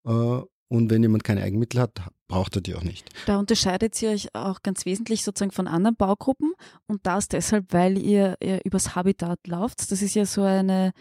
Äh, 0.06 0.42
und 0.68 0.90
wenn 0.90 1.04
jemand 1.04 1.24
keine 1.24 1.44
Eigenmittel 1.44 1.80
hat, 1.80 2.02
braucht 2.28 2.56
er 2.56 2.62
die 2.62 2.76
auch 2.76 2.84
nicht. 2.84 3.10
Da 3.28 3.38
unterscheidet 3.38 4.02
ihr 4.02 4.10
euch 4.10 4.34
auch 4.34 4.64
ganz 4.64 4.86
wesentlich 4.86 5.24
sozusagen 5.24 5.52
von 5.52 5.68
anderen 5.68 5.96
Baugruppen 5.96 6.54
und 6.88 7.06
das 7.06 7.28
deshalb, 7.28 7.72
weil 7.72 7.98
ihr, 7.98 8.36
ihr 8.42 8.62
übers 8.66 8.96
Habitat 8.96 9.40
lauft. 9.48 9.92
Das 9.92 10.02
ist 10.02 10.16
ja 10.16 10.26
so 10.26 10.42
eine 10.42 10.92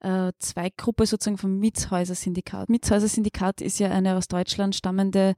äh, 0.00 0.32
Zweigruppe 0.38 1.06
sozusagen 1.06 1.38
vom 1.38 1.58
Mietshäuser-Syndikat. 1.58 2.68
Mietshäuser-Syndikat 2.68 3.62
ist 3.62 3.78
ja 3.78 3.90
eine 3.90 4.16
aus 4.16 4.28
Deutschland 4.28 4.74
stammende 4.74 5.34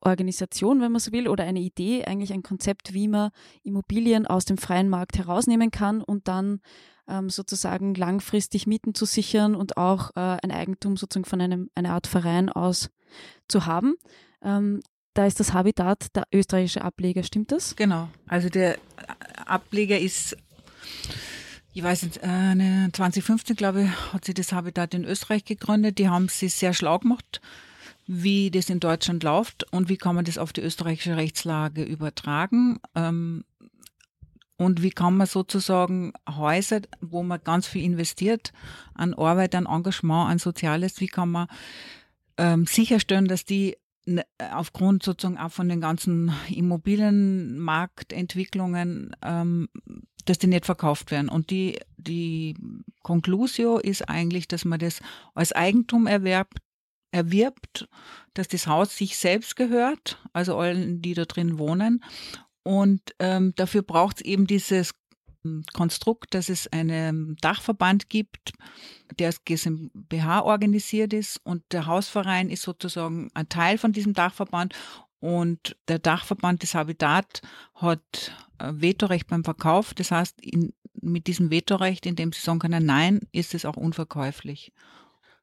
Organisation, 0.00 0.80
wenn 0.80 0.92
man 0.92 1.00
so 1.00 1.10
will, 1.10 1.26
oder 1.26 1.44
eine 1.44 1.60
Idee, 1.60 2.04
eigentlich 2.04 2.32
ein 2.32 2.42
Konzept, 2.42 2.94
wie 2.94 3.08
man 3.08 3.30
Immobilien 3.64 4.26
aus 4.26 4.44
dem 4.44 4.58
freien 4.58 4.88
Markt 4.88 5.18
herausnehmen 5.18 5.72
kann 5.72 6.02
und 6.02 6.28
dann 6.28 6.60
ähm, 7.08 7.30
sozusagen 7.30 7.94
langfristig 7.94 8.66
Mieten 8.66 8.94
zu 8.94 9.04
sichern 9.04 9.54
und 9.54 9.76
auch 9.76 10.10
äh, 10.16 10.38
ein 10.42 10.50
Eigentum 10.50 10.96
sozusagen 10.96 11.24
von 11.24 11.40
einem, 11.40 11.70
einer 11.74 11.90
Art 11.90 12.06
Verein 12.06 12.48
aus 12.48 12.90
zu 13.48 13.66
haben. 13.66 13.94
Ähm, 14.42 14.80
da 15.14 15.26
ist 15.26 15.40
das 15.40 15.54
Habitat 15.54 16.14
der 16.14 16.24
österreichische 16.32 16.82
Ableger, 16.82 17.22
stimmt 17.22 17.50
das? 17.50 17.74
Genau. 17.76 18.08
Also 18.26 18.50
der 18.50 18.76
Ableger 19.46 19.98
ist, 19.98 20.36
ich 21.72 21.82
weiß 21.82 22.02
nicht, 22.02 22.18
äh, 22.22 22.90
2015, 22.92 23.56
glaube 23.56 23.84
ich, 23.84 24.12
hat 24.12 24.24
sie 24.26 24.34
das 24.34 24.52
Habitat 24.52 24.92
in 24.92 25.04
Österreich 25.04 25.44
gegründet. 25.44 25.98
Die 25.98 26.08
haben 26.08 26.28
sich 26.28 26.54
sehr 26.54 26.74
schlau 26.74 26.98
gemacht, 26.98 27.40
wie 28.06 28.50
das 28.50 28.68
in 28.68 28.78
Deutschland 28.78 29.22
läuft 29.22 29.72
und 29.72 29.88
wie 29.88 29.96
kann 29.96 30.14
man 30.14 30.26
das 30.26 30.36
auf 30.38 30.52
die 30.52 30.60
österreichische 30.60 31.16
Rechtslage 31.16 31.82
übertragen. 31.82 32.78
Ähm, 32.94 33.44
und 34.58 34.82
wie 34.82 34.90
kann 34.90 35.16
man 35.16 35.26
sozusagen 35.26 36.12
Häuser, 36.28 36.80
wo 37.00 37.22
man 37.22 37.40
ganz 37.44 37.66
viel 37.66 37.84
investiert, 37.84 38.52
an 38.94 39.14
Arbeit, 39.14 39.54
an 39.54 39.66
Engagement, 39.66 40.30
an 40.30 40.38
Soziales, 40.38 41.00
wie 41.00 41.08
kann 41.08 41.30
man 41.30 41.48
ähm, 42.38 42.66
sicherstellen, 42.66 43.28
dass 43.28 43.44
die 43.44 43.76
aufgrund 44.52 45.02
sozusagen 45.02 45.38
auch 45.38 45.50
von 45.50 45.68
den 45.68 45.80
ganzen 45.80 46.32
Immobilienmarktentwicklungen, 46.48 49.16
ähm, 49.22 49.68
dass 50.24 50.38
die 50.38 50.46
nicht 50.46 50.64
verkauft 50.64 51.10
werden. 51.10 51.28
Und 51.28 51.50
die, 51.50 51.80
die 51.96 52.56
Conclusio 53.02 53.78
ist 53.78 54.08
eigentlich, 54.08 54.46
dass 54.48 54.64
man 54.64 54.78
das 54.78 55.00
als 55.34 55.52
Eigentum 55.52 56.06
erwerbt, 56.06 56.58
erwirbt, 57.10 57.88
dass 58.34 58.48
das 58.48 58.66
Haus 58.66 58.96
sich 58.96 59.16
selbst 59.16 59.56
gehört, 59.56 60.18
also 60.32 60.56
allen, 60.56 61.02
die 61.02 61.14
da 61.14 61.24
drin 61.24 61.58
wohnen. 61.58 62.04
Und 62.66 63.00
ähm, 63.20 63.52
dafür 63.54 63.82
braucht 63.82 64.16
es 64.16 64.24
eben 64.24 64.48
dieses 64.48 64.92
Konstrukt, 65.72 66.34
dass 66.34 66.48
es 66.48 66.66
einen 66.72 67.36
Dachverband 67.40 68.08
gibt, 68.08 68.54
der 69.20 69.28
als 69.28 69.44
GmbH 69.44 70.40
organisiert 70.40 71.12
ist 71.12 71.40
und 71.44 71.62
der 71.70 71.86
Hausverein 71.86 72.50
ist 72.50 72.62
sozusagen 72.62 73.30
ein 73.34 73.48
Teil 73.48 73.78
von 73.78 73.92
diesem 73.92 74.14
Dachverband 74.14 74.74
und 75.20 75.76
der 75.86 76.00
Dachverband 76.00 76.64
des 76.64 76.74
Habitat 76.74 77.40
hat 77.76 78.32
äh, 78.58 78.72
Vetorecht 78.74 79.28
beim 79.28 79.44
Verkauf. 79.44 79.94
Das 79.94 80.10
heißt, 80.10 80.40
in, 80.40 80.72
mit 81.00 81.28
diesem 81.28 81.52
Vetorecht, 81.52 82.04
in 82.04 82.16
dem 82.16 82.32
sie 82.32 82.40
sagen 82.40 82.58
können, 82.58 82.84
nein, 82.84 83.20
ist 83.30 83.54
es 83.54 83.64
auch 83.64 83.76
unverkäuflich. 83.76 84.72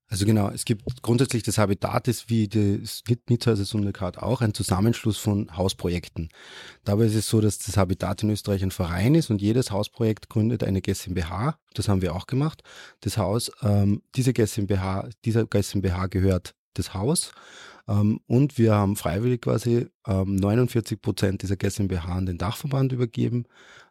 Also 0.10 0.26
genau, 0.26 0.50
es 0.50 0.66
gibt 0.66 1.02
grundsätzlich 1.02 1.44
das 1.44 1.58
Habitat 1.58 2.08
ist 2.08 2.30
wie 2.30 2.48
das 2.48 3.04
Miethäuser 3.28 3.66
Sundekat 3.66 4.18
auch 4.20 4.42
ein 4.42 4.54
Zusammenschluss 4.54 5.18
von 5.18 5.56
Hausprojekten. 5.58 6.30
Dabei 6.84 7.06
ist 7.06 7.16
es 7.16 7.28
so, 7.28 7.42
dass 7.42 7.58
das 7.58 7.78
Habitat 7.78 8.22
in 8.22 8.30
Österreich 8.30 8.62
ein 8.64 8.72
Verein 8.72 9.16
ist 9.16 9.32
und 9.32 9.42
jedes 9.42 9.72
Hausprojekt 9.72 10.30
gründet 10.30 10.64
eine 10.64 10.82
GmbH. 10.82 11.58
Das 11.74 11.88
haben 11.88 12.02
wir 12.02 12.16
auch 12.16 12.28
gemacht. 12.28 12.62
Das 13.00 13.18
Haus, 13.18 13.52
ähm, 13.64 14.04
diese 14.16 14.34
GmbH, 14.34 15.10
dieser 15.26 15.46
GmbH 15.46 16.08
gehört 16.08 16.54
das 16.76 16.94
Haus. 16.94 17.32
Ähm, 17.88 18.20
und 18.28 18.58
wir 18.58 18.76
haben 18.76 18.96
freiwillig 18.96 19.42
quasi 19.42 19.88
ähm, 20.08 20.36
49 20.36 21.02
Prozent 21.02 21.42
dieser 21.42 21.56
GmbH 21.56 22.14
an 22.14 22.26
den 22.26 22.38
Dachverband 22.38 22.92
übergeben, 22.92 23.46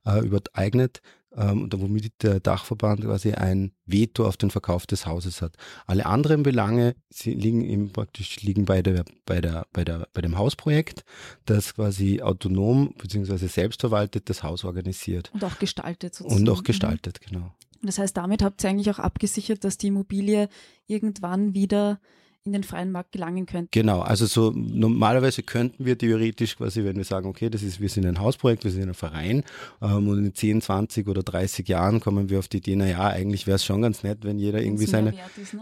äh, 0.07 0.25
übereignet 0.25 1.03
ähm, 1.37 1.69
womit 1.73 2.23
der 2.23 2.41
Dachverband 2.41 3.03
quasi 3.03 3.33
ein 3.33 3.73
Veto 3.87 4.27
auf 4.27 4.37
den 4.37 4.51
Verkauf 4.51 4.87
des 4.87 5.07
Hauses 5.07 5.43
hat. 5.43 5.57
Alle 5.87 6.07
anderen 6.07 6.43
Belange 6.43 6.95
liegen 7.25 7.63
eben 7.65 7.93
praktisch 7.93 8.41
liegen 8.43 8.65
bei 8.65 8.83
der 8.83 9.05
bei 9.25 9.41
der 9.41 9.67
bei 9.73 9.85
der 9.85 10.09
bei 10.13 10.21
dem 10.21 10.39
Hausprojekt, 10.39 11.05
das 11.47 11.75
quasi 11.75 12.23
autonom 12.23 12.95
bzw. 12.99 13.47
selbstverwaltet 13.47 14.29
das 14.29 14.43
Haus 14.43 14.65
organisiert 14.65 15.31
und 15.35 15.45
auch 15.45 15.59
gestaltet 15.59 16.15
sozusagen. 16.15 16.49
und 16.49 16.51
auch 16.51 16.63
gestaltet 16.63 17.21
genau. 17.21 17.53
Das 17.83 17.99
heißt, 17.99 18.17
damit 18.17 18.43
habt 18.43 18.63
ihr 18.63 18.71
eigentlich 18.71 18.91
auch 18.91 19.01
abgesichert, 19.01 19.65
dass 19.65 19.77
die 19.77 19.89
Immobilie 19.89 20.49
irgendwann 20.87 21.53
wieder 21.55 21.99
in 22.45 22.53
den 22.53 22.65
freien 22.65 22.91
Markt 22.91 23.13
gelangen 23.13 23.47
könnten. 23.47 23.69
Genau, 23.71 24.01
also 24.01 24.27
so 24.27 24.51
normalerweise 24.51 25.45
könnten 25.45 25.85
wir 25.85 25.97
theoretisch 25.97 26.57
quasi, 26.57 26.83
wenn 26.83 26.97
wir 26.97 27.05
sagen, 27.05 27.29
okay, 27.29 27.49
das 27.49 27.63
ist, 27.63 27.81
wir 27.81 27.89
sind 27.89 28.05
ein 28.05 28.19
Hausprojekt, 28.19 28.65
wir 28.65 28.73
sind 28.73 28.89
ein 28.89 28.95
Verein 28.95 29.45
ähm, 29.81 30.09
und 30.09 30.19
in 30.19 30.35
10, 30.35 30.61
20 30.61 31.07
oder 31.07 31.23
30 31.23 31.69
Jahren 31.69 32.01
kommen 32.01 32.31
wir 32.31 32.41
auf 32.41 32.49
die 32.49 32.57
Idee, 32.57 32.75
naja, 32.75 33.07
eigentlich 33.07 33.47
wäre 33.47 33.57
es 33.57 33.65
schon 33.65 33.81
ganz 33.81 34.03
nett, 34.03 34.19
wenn 34.23 34.41
jeder 34.41 34.61
irgendwie 34.61 34.87
seine, 34.87 35.13
ne? 35.13 35.19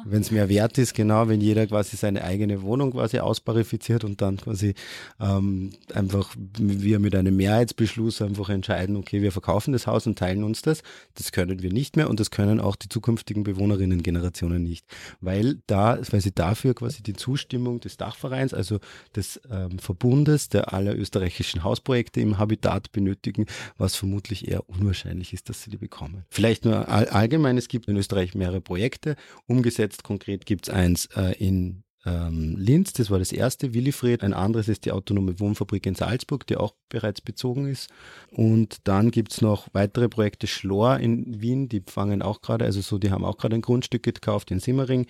wenn 0.06 0.22
es 0.22 0.30
mehr 0.30 0.48
wert 0.48 0.78
ist, 0.78 0.94
genau, 0.94 1.28
wenn 1.28 1.42
jeder 1.42 1.66
quasi 1.66 1.96
seine 1.96 2.24
eigene 2.24 2.62
Wohnung 2.62 2.92
quasi 2.92 3.18
ausparifiziert 3.18 4.02
und 4.04 4.22
dann 4.22 4.38
quasi 4.38 4.74
ähm, 5.20 5.72
einfach 5.92 6.34
wir 6.58 6.98
mit 6.98 7.14
einem 7.14 7.36
Mehrheitsbeschluss 7.36 8.22
einfach 8.22 8.48
entscheiden, 8.48 8.96
okay, 8.96 9.20
wir 9.20 9.32
verkaufen 9.32 9.72
das 9.72 9.86
Haus 9.86 10.06
und 10.06 10.18
teilen 10.18 10.44
uns 10.44 10.62
das. 10.62 10.82
Das 11.14 11.30
können 11.30 11.60
wir 11.62 11.72
nicht 11.72 11.96
mehr 11.96 12.08
und 12.08 12.20
das 12.20 12.30
können 12.30 12.58
auch 12.58 12.76
die 12.76 12.88
zukünftigen 12.88 13.42
Bewohnerinnen-Generationen 13.42 14.62
nicht, 14.62 14.86
weil 15.20 15.58
da, 15.66 15.98
weil 16.10 16.22
sie 16.22 16.32
dafür 16.32 16.69
dafür 16.70 16.74
quasi 16.74 17.02
die 17.02 17.14
Zustimmung 17.14 17.80
des 17.80 17.96
Dachvereins, 17.96 18.54
also 18.54 18.78
des 19.14 19.40
ähm, 19.50 19.78
Verbundes, 19.78 20.48
der 20.48 20.72
alle 20.72 20.94
österreichischen 20.94 21.64
Hausprojekte 21.64 22.20
im 22.20 22.38
Habitat 22.38 22.92
benötigen, 22.92 23.46
was 23.76 23.96
vermutlich 23.96 24.48
eher 24.48 24.68
unwahrscheinlich 24.68 25.32
ist, 25.32 25.48
dass 25.48 25.62
sie 25.62 25.70
die 25.70 25.76
bekommen. 25.76 26.24
Vielleicht 26.30 26.64
nur 26.64 26.88
all, 26.88 27.08
allgemein, 27.08 27.58
es 27.58 27.68
gibt 27.68 27.88
in 27.88 27.96
Österreich 27.96 28.34
mehrere 28.34 28.60
Projekte. 28.60 29.16
Umgesetzt 29.46 30.04
konkret 30.04 30.46
gibt 30.46 30.68
es 30.68 30.74
eins 30.74 31.06
äh, 31.16 31.34
in 31.38 31.82
ähm, 32.06 32.56
Linz, 32.56 32.94
das 32.94 33.10
war 33.10 33.18
das 33.18 33.30
erste, 33.30 33.74
Willifred, 33.74 34.22
ein 34.22 34.32
anderes 34.32 34.68
ist 34.68 34.86
die 34.86 34.92
autonome 34.92 35.38
Wohnfabrik 35.38 35.84
in 35.84 35.94
Salzburg, 35.94 36.46
die 36.46 36.56
auch 36.56 36.74
bereits 36.88 37.20
bezogen 37.20 37.66
ist. 37.66 37.90
Und 38.30 38.78
dann 38.84 39.10
gibt 39.10 39.32
es 39.32 39.42
noch 39.42 39.68
weitere 39.74 40.08
Projekte, 40.08 40.46
Schlor 40.46 40.98
in 40.98 41.42
Wien, 41.42 41.68
die 41.68 41.82
fangen 41.86 42.22
auch 42.22 42.40
gerade, 42.40 42.64
also 42.64 42.80
so, 42.80 42.96
die 42.96 43.10
haben 43.10 43.24
auch 43.24 43.36
gerade 43.36 43.56
ein 43.56 43.60
Grundstück 43.60 44.02
gekauft 44.02 44.50
in 44.50 44.60
Simmering. 44.60 45.06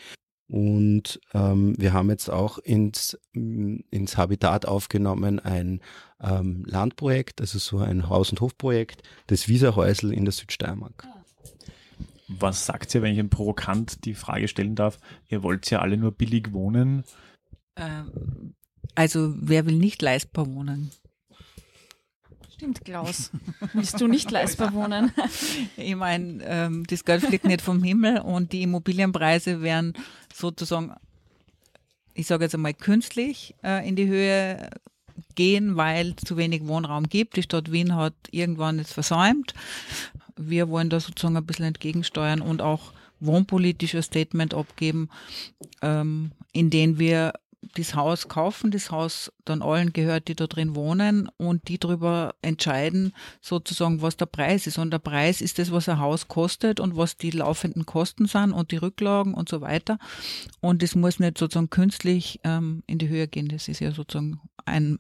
Und 0.51 1.21
ähm, 1.33 1.75
wir 1.79 1.93
haben 1.93 2.11
jetzt 2.11 2.29
auch 2.29 2.59
ins, 2.59 3.17
ins 3.33 4.17
Habitat 4.17 4.67
aufgenommen 4.67 5.39
ein 5.39 5.81
ähm, 6.21 6.65
Landprojekt, 6.67 7.41
also 7.41 7.61
so 7.61 7.79
ein 7.79 8.09
Haus- 8.09 8.31
und 8.31 8.41
Hofprojekt, 8.41 9.05
das 9.29 9.47
Wieserhäusl 9.47 10.13
in 10.13 10.25
der 10.25 10.33
Südsteiermark. 10.33 11.07
Was 12.27 12.67
sagt 12.67 12.93
ihr, 12.95 13.03
wenn 13.03 13.13
ich 13.13 13.21
ein 13.21 13.31
provokant 13.31 14.05
die 14.05 14.15
Frage 14.15 14.49
stellen 14.49 14.75
darf? 14.75 14.99
Ihr 15.29 15.45
wollt 15.45 15.71
ja 15.71 15.81
alle 15.81 15.97
nur 15.97 16.11
billig 16.11 16.53
wohnen. 16.53 17.05
Ähm, 17.77 18.55
also 18.97 19.33
wer 19.37 19.67
will 19.67 19.77
nicht 19.77 20.03
leistbar 20.03 20.53
wohnen? 20.53 20.91
Stimmt, 22.61 22.85
Klaus. 22.85 23.31
Willst 23.73 23.99
du 24.03 24.07
nicht 24.07 24.31
leistbar 24.31 24.75
wohnen? 24.75 25.13
Ich 25.79 25.97
meine, 25.97 26.45
ähm, 26.45 26.85
das 26.87 27.07
Geld 27.07 27.23
fliegt 27.23 27.47
nicht 27.47 27.63
vom 27.63 27.83
Himmel 27.83 28.19
und 28.19 28.53
die 28.53 28.61
Immobilienpreise 28.61 29.63
werden 29.63 29.95
sozusagen, 30.35 30.93
ich 32.13 32.27
sage 32.27 32.45
jetzt 32.45 32.55
einmal, 32.55 32.75
künstlich 32.75 33.55
äh, 33.65 33.89
in 33.89 33.97
die 33.97 34.09
Höhe 34.09 34.69
gehen, 35.37 35.79
weil 35.79 36.15
es 36.19 36.27
zu 36.27 36.37
wenig 36.37 36.67
Wohnraum 36.67 37.05
gibt. 37.05 37.39
Die 37.39 37.43
Stadt 37.43 37.73
Wien 37.73 37.97
hat 37.97 38.13
irgendwann 38.31 38.79
es 38.79 38.93
versäumt. 38.93 39.55
Wir 40.37 40.69
wollen 40.69 40.91
da 40.91 41.01
sozusagen 41.01 41.39
ein 41.39 41.47
bisschen 41.47 41.65
entgegensteuern 41.65 42.43
und 42.43 42.61
auch 42.61 42.93
wohnpolitisches 43.21 44.05
Statement 44.05 44.53
abgeben, 44.53 45.09
ähm, 45.81 46.33
in 46.53 46.69
dem 46.69 46.99
wir 46.99 47.33
das 47.75 47.95
Haus 47.95 48.29
kaufen, 48.29 48.71
das 48.71 48.91
Haus 48.91 49.33
dann 49.45 49.63
allen 49.63 49.93
gehört, 49.93 50.29
die 50.29 50.35
da 50.35 50.47
drin 50.47 50.75
wohnen 50.75 51.29
und 51.37 51.69
die 51.69 51.79
darüber 51.79 52.35
entscheiden, 52.43 53.13
sozusagen, 53.41 54.03
was 54.03 54.17
der 54.17 54.27
Preis 54.27 54.67
ist. 54.67 54.79
Und 54.79 54.91
der 54.91 54.99
Preis 54.99 55.41
ist 55.41 55.59
das, 55.59 55.71
was 55.71 55.89
ein 55.89 55.99
Haus 55.99 56.29
kostet 56.29 56.81
und 56.81 56.97
was 56.97 57.17
die 57.17 57.31
laufenden 57.31 57.87
Kosten 57.87 58.27
sind 58.27 58.53
und 58.53 58.71
die 58.71 58.77
Rücklagen 58.77 59.35
und 59.35 59.49
so 59.49 59.61
weiter. 59.61 59.99
Und 60.61 60.83
es 60.83 60.95
muss 60.95 61.21
nicht 61.21 61.39
sozusagen 61.39 61.71
künstlich 61.71 62.41
ähm, 62.45 62.83
in 62.87 62.99
die 62.99 63.09
Höhe 63.09 63.29
gehen. 63.29 63.49
Das 63.49 63.69
ist 63.69 63.81
ja 63.81 63.93
sozusagen 63.93 64.41
ein 64.65 64.99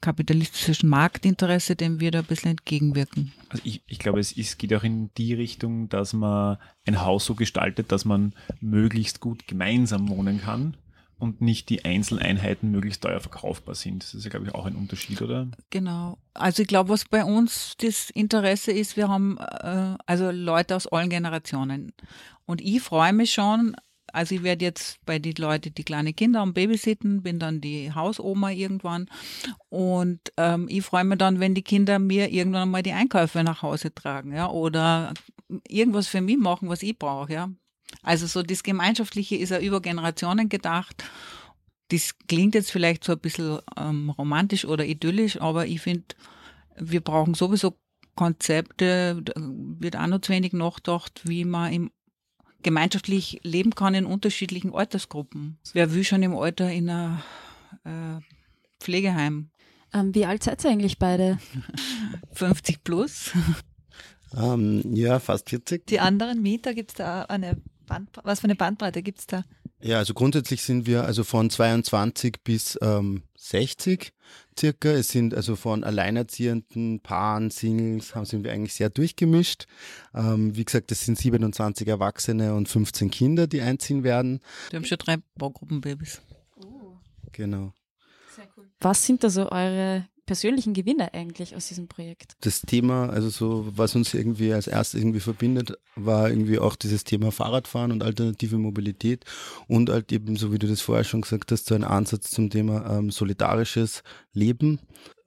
kapitalistischen 0.00 0.88
Marktinteresse, 0.88 1.76
dem 1.76 2.00
wir 2.00 2.10
da 2.10 2.20
ein 2.20 2.24
bisschen 2.24 2.52
entgegenwirken. 2.52 3.32
Also 3.50 3.62
ich, 3.66 3.82
ich 3.86 3.98
glaube, 3.98 4.18
es 4.18 4.32
ist, 4.32 4.58
geht 4.58 4.72
auch 4.74 4.82
in 4.82 5.10
die 5.18 5.34
Richtung, 5.34 5.90
dass 5.90 6.14
man 6.14 6.56
ein 6.86 7.02
Haus 7.02 7.26
so 7.26 7.34
gestaltet, 7.34 7.92
dass 7.92 8.04
man 8.04 8.32
möglichst 8.60 9.20
gut 9.20 9.46
gemeinsam 9.46 10.08
wohnen 10.08 10.40
kann 10.40 10.76
und 11.20 11.40
nicht 11.40 11.68
die 11.68 11.84
Einzeleinheiten 11.84 12.70
möglichst 12.70 13.02
teuer 13.02 13.20
verkaufbar 13.20 13.74
sind. 13.74 14.02
Das 14.02 14.14
ist 14.14 14.24
ja, 14.24 14.30
glaube 14.30 14.46
ich, 14.46 14.54
auch 14.54 14.66
ein 14.66 14.74
Unterschied, 14.74 15.20
oder? 15.22 15.48
Genau. 15.70 16.18
Also 16.34 16.62
ich 16.62 16.68
glaube, 16.68 16.88
was 16.88 17.04
bei 17.04 17.24
uns 17.24 17.74
das 17.78 18.10
Interesse 18.10 18.72
ist, 18.72 18.96
wir 18.96 19.08
haben 19.08 19.38
äh, 19.38 19.96
also 20.06 20.30
Leute 20.30 20.74
aus 20.74 20.86
allen 20.86 21.10
Generationen. 21.10 21.92
Und 22.46 22.60
ich 22.60 22.80
freue 22.80 23.12
mich 23.12 23.32
schon, 23.32 23.76
also 24.12 24.34
ich 24.34 24.42
werde 24.42 24.64
jetzt 24.64 25.04
bei 25.04 25.18
den 25.18 25.34
Leuten, 25.36 25.74
die 25.74 25.84
kleine 25.84 26.12
Kinder 26.12 26.40
am 26.40 26.54
Babysitten, 26.54 27.22
bin 27.22 27.38
dann 27.38 27.60
die 27.60 27.92
Hausoma 27.94 28.50
irgendwann. 28.50 29.06
Und 29.68 30.20
ähm, 30.36 30.66
ich 30.68 30.82
freue 30.82 31.04
mich 31.04 31.18
dann, 31.18 31.40
wenn 31.40 31.54
die 31.54 31.62
Kinder 31.62 31.98
mir 31.98 32.30
irgendwann 32.30 32.70
mal 32.70 32.82
die 32.82 32.92
Einkäufe 32.92 33.44
nach 33.44 33.62
Hause 33.62 33.94
tragen, 33.94 34.34
ja, 34.34 34.48
oder 34.48 35.14
irgendwas 35.68 36.08
für 36.08 36.20
mich 36.20 36.38
machen, 36.38 36.68
was 36.68 36.82
ich 36.82 36.98
brauche, 36.98 37.32
ja. 37.32 37.50
Also 38.02 38.26
so 38.26 38.42
das 38.42 38.62
Gemeinschaftliche 38.62 39.36
ist 39.36 39.50
ja 39.50 39.58
über 39.58 39.80
Generationen 39.80 40.48
gedacht. 40.48 41.04
Das 41.88 42.16
klingt 42.28 42.54
jetzt 42.54 42.70
vielleicht 42.70 43.04
so 43.04 43.12
ein 43.12 43.18
bisschen 43.18 43.58
ähm, 43.76 44.10
romantisch 44.10 44.64
oder 44.64 44.84
idyllisch, 44.84 45.40
aber 45.40 45.66
ich 45.66 45.80
finde, 45.80 46.04
wir 46.76 47.00
brauchen 47.00 47.34
sowieso 47.34 47.76
Konzepte 48.14 49.22
wird 49.78 49.96
auch 49.96 50.06
noch 50.06 50.20
zu 50.20 50.32
wenig 50.32 50.52
nachgedacht, 50.52 51.22
wie 51.24 51.44
man 51.44 51.72
im 51.72 51.90
gemeinschaftlich 52.62 53.40
leben 53.42 53.74
kann 53.74 53.94
in 53.94 54.04
unterschiedlichen 54.04 54.74
Altersgruppen. 54.74 55.58
Wer 55.72 55.94
will 55.94 56.04
schon 56.04 56.22
im 56.22 56.36
Alter 56.36 56.70
in 56.70 56.90
einer 56.90 57.22
äh, 57.84 58.20
Pflegeheim? 58.78 59.50
Ähm, 59.94 60.14
wie 60.14 60.26
alt 60.26 60.42
seid 60.42 60.62
ihr 60.64 60.70
eigentlich 60.70 60.98
beide? 60.98 61.38
50 62.32 62.84
plus. 62.84 63.30
Ähm, 64.36 64.82
ja, 64.94 65.18
fast 65.18 65.50
40. 65.50 65.86
Die 65.86 66.00
anderen 66.00 66.42
Mieter, 66.42 66.74
gibt 66.74 66.90
es 66.90 66.96
da 66.96 67.22
eine 67.22 67.56
Bandbreite? 67.90 68.26
Was 68.26 68.40
für 68.40 68.44
eine 68.44 68.56
Bandbreite 68.56 69.02
gibt 69.02 69.18
es 69.18 69.26
da? 69.26 69.44
Ja, 69.82 69.98
also 69.98 70.14
grundsätzlich 70.14 70.62
sind 70.62 70.86
wir 70.86 71.04
also 71.04 71.24
von 71.24 71.50
22 71.50 72.42
bis 72.44 72.78
ähm, 72.82 73.22
60 73.36 74.12
circa. 74.58 74.90
Es 74.90 75.08
sind 75.08 75.34
also 75.34 75.56
von 75.56 75.84
alleinerziehenden 75.84 77.00
Paaren, 77.00 77.50
Singles, 77.50 78.14
haben 78.14 78.26
sind 78.26 78.44
wir 78.44 78.52
eigentlich 78.52 78.74
sehr 78.74 78.90
durchgemischt. 78.90 79.66
Ähm, 80.14 80.54
wie 80.54 80.64
gesagt, 80.64 80.92
es 80.92 81.04
sind 81.04 81.18
27 81.18 81.88
Erwachsene 81.88 82.54
und 82.54 82.68
15 82.68 83.10
Kinder, 83.10 83.46
die 83.46 83.62
einziehen 83.62 84.04
werden. 84.04 84.40
Wir 84.70 84.78
haben 84.78 84.84
schon 84.84 84.98
drei 84.98 85.16
Baugruppenbabys. 85.36 86.20
Genau. 87.32 87.72
Was 88.80 89.04
sind 89.04 89.22
da 89.22 89.30
so 89.30 89.50
eure 89.50 90.06
persönlichen 90.30 90.74
Gewinne 90.74 91.12
eigentlich 91.12 91.56
aus 91.56 91.66
diesem 91.66 91.88
Projekt? 91.88 92.36
Das 92.42 92.60
Thema, 92.60 93.10
also 93.10 93.30
so, 93.30 93.66
was 93.74 93.96
uns 93.96 94.14
irgendwie 94.14 94.52
als 94.52 94.68
erstes 94.68 95.00
irgendwie 95.00 95.18
verbindet, 95.18 95.76
war 95.96 96.30
irgendwie 96.30 96.60
auch 96.60 96.76
dieses 96.76 97.02
Thema 97.02 97.32
Fahrradfahren 97.32 97.90
und 97.90 98.04
alternative 98.04 98.56
Mobilität 98.56 99.24
und 99.66 99.90
halt 99.90 100.12
eben, 100.12 100.36
so 100.36 100.52
wie 100.52 100.60
du 100.60 100.68
das 100.68 100.82
vorher 100.82 101.02
schon 101.02 101.22
gesagt 101.22 101.50
hast, 101.50 101.66
so 101.66 101.74
ein 101.74 101.82
Ansatz 101.82 102.30
zum 102.30 102.48
Thema 102.48 102.96
ähm, 102.96 103.10
solidarisches 103.10 104.04
Leben. 104.32 104.78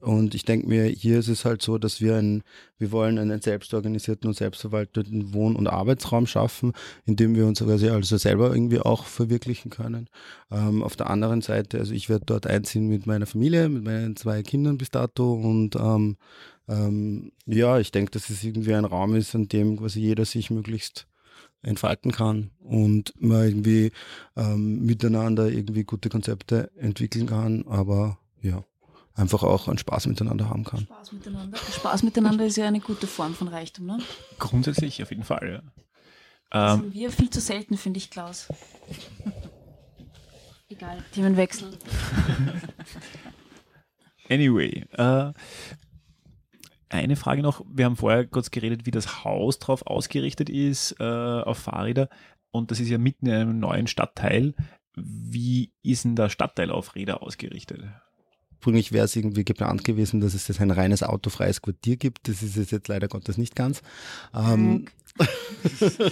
Und 0.03 0.35
ich 0.35 0.43
denke 0.43 0.67
mir, 0.67 0.83
hier 0.83 1.19
ist 1.19 1.29
es 1.29 1.45
halt 1.45 1.61
so, 1.61 1.77
dass 1.77 2.01
wir 2.01 2.17
ein, 2.17 2.43
wir 2.77 2.91
wollen 2.91 3.17
einen 3.17 3.39
selbstorganisierten 3.39 4.27
und 4.27 4.35
selbstverwalteten 4.35 5.33
Wohn- 5.33 5.55
und 5.55 5.67
Arbeitsraum 5.67 6.27
schaffen, 6.27 6.73
in 7.05 7.15
dem 7.15 7.35
wir 7.35 7.47
uns 7.47 7.59
quasi 7.59 7.87
also 7.87 8.17
selber 8.17 8.53
irgendwie 8.53 8.81
auch 8.81 9.05
verwirklichen 9.05 9.71
können. 9.71 10.09
Ähm, 10.51 10.83
auf 10.83 10.97
der 10.97 11.09
anderen 11.09 11.41
Seite, 11.41 11.77
also 11.79 11.93
ich 11.93 12.09
werde 12.09 12.25
dort 12.25 12.47
einziehen 12.47 12.89
mit 12.89 13.07
meiner 13.07 13.25
Familie, 13.25 13.69
mit 13.69 13.85
meinen 13.85 14.17
zwei 14.17 14.43
Kindern 14.43 14.77
bis 14.77 14.89
dato 14.89 15.35
und 15.35 15.77
ähm, 15.77 16.17
ähm, 16.67 17.31
ja, 17.45 17.79
ich 17.79 17.91
denke, 17.91 18.11
dass 18.11 18.29
es 18.29 18.43
irgendwie 18.43 18.73
ein 18.73 18.85
Raum 18.85 19.15
ist, 19.15 19.33
an 19.35 19.47
dem 19.47 19.77
quasi 19.77 20.01
jeder 20.01 20.25
sich 20.25 20.51
möglichst 20.51 21.07
entfalten 21.61 22.11
kann 22.11 22.51
und 22.59 23.13
man 23.21 23.47
irgendwie 23.47 23.93
ähm, 24.35 24.85
miteinander 24.85 25.49
irgendwie 25.49 25.85
gute 25.85 26.09
Konzepte 26.09 26.71
entwickeln 26.75 27.27
kann, 27.27 27.63
aber 27.69 28.17
ja 28.41 28.65
einfach 29.15 29.43
auch 29.43 29.67
einen 29.67 29.77
Spaß 29.77 30.07
miteinander 30.07 30.49
haben 30.49 30.63
kann. 30.63 30.81
Spaß 30.81 31.11
miteinander. 31.11 31.57
Spaß 31.57 32.03
miteinander 32.03 32.45
ist 32.45 32.57
ja 32.57 32.67
eine 32.67 32.79
gute 32.79 33.07
Form 33.07 33.35
von 33.35 33.47
Reichtum, 33.47 33.85
ne? 33.85 33.99
Grundsätzlich 34.39 35.01
auf 35.03 35.11
jeden 35.11 35.23
Fall, 35.23 35.61
ja. 35.63 35.71
Das 36.49 36.73
Ähm, 36.73 36.79
haben 36.79 36.93
wir 36.93 37.11
viel 37.11 37.29
zu 37.29 37.41
selten, 37.41 37.77
finde 37.77 37.97
ich, 37.97 38.09
Klaus. 38.09 38.47
Egal, 40.69 41.03
Themenwechsel. 41.11 41.77
anyway, 44.29 44.85
äh, 44.91 45.33
eine 46.89 47.15
Frage 47.15 47.41
noch. 47.41 47.65
Wir 47.67 47.85
haben 47.85 47.95
vorher 47.95 48.25
kurz 48.27 48.51
geredet, 48.51 48.85
wie 48.85 48.91
das 48.91 49.23
Haus 49.23 49.59
drauf 49.59 49.85
ausgerichtet 49.85 50.49
ist, 50.49 50.95
äh, 50.99 51.03
auf 51.03 51.57
Fahrräder. 51.57 52.09
Und 52.51 52.69
das 52.71 52.79
ist 52.79 52.89
ja 52.89 52.97
mitten 52.99 53.25
in 53.27 53.33
einem 53.33 53.59
neuen 53.59 53.87
Stadtteil. 53.87 54.53
Wie 54.95 55.73
ist 55.81 56.05
denn 56.05 56.15
der 56.15 56.29
Stadtteil 56.29 56.69
auf 56.69 56.93
Räder 56.93 57.23
ausgerichtet? 57.23 57.83
Ursprünglich 58.63 58.93
wäre 58.93 59.03
es 59.03 59.15
irgendwie 59.17 59.43
geplant 59.43 59.83
gewesen, 59.83 60.21
dass 60.21 60.33
es 60.33 60.47
jetzt 60.47 60.61
ein 60.61 60.71
reines 60.71 61.03
autofreies 61.03 61.61
Quartier 61.61 61.97
gibt. 61.97 62.29
Das 62.29 62.41
ist 62.41 62.55
es 62.55 62.71
jetzt 62.71 62.87
leider 62.87 63.09
Gottes 63.09 63.37
nicht 63.37 63.57
ganz. 63.57 63.81
Ähm, 64.33 64.85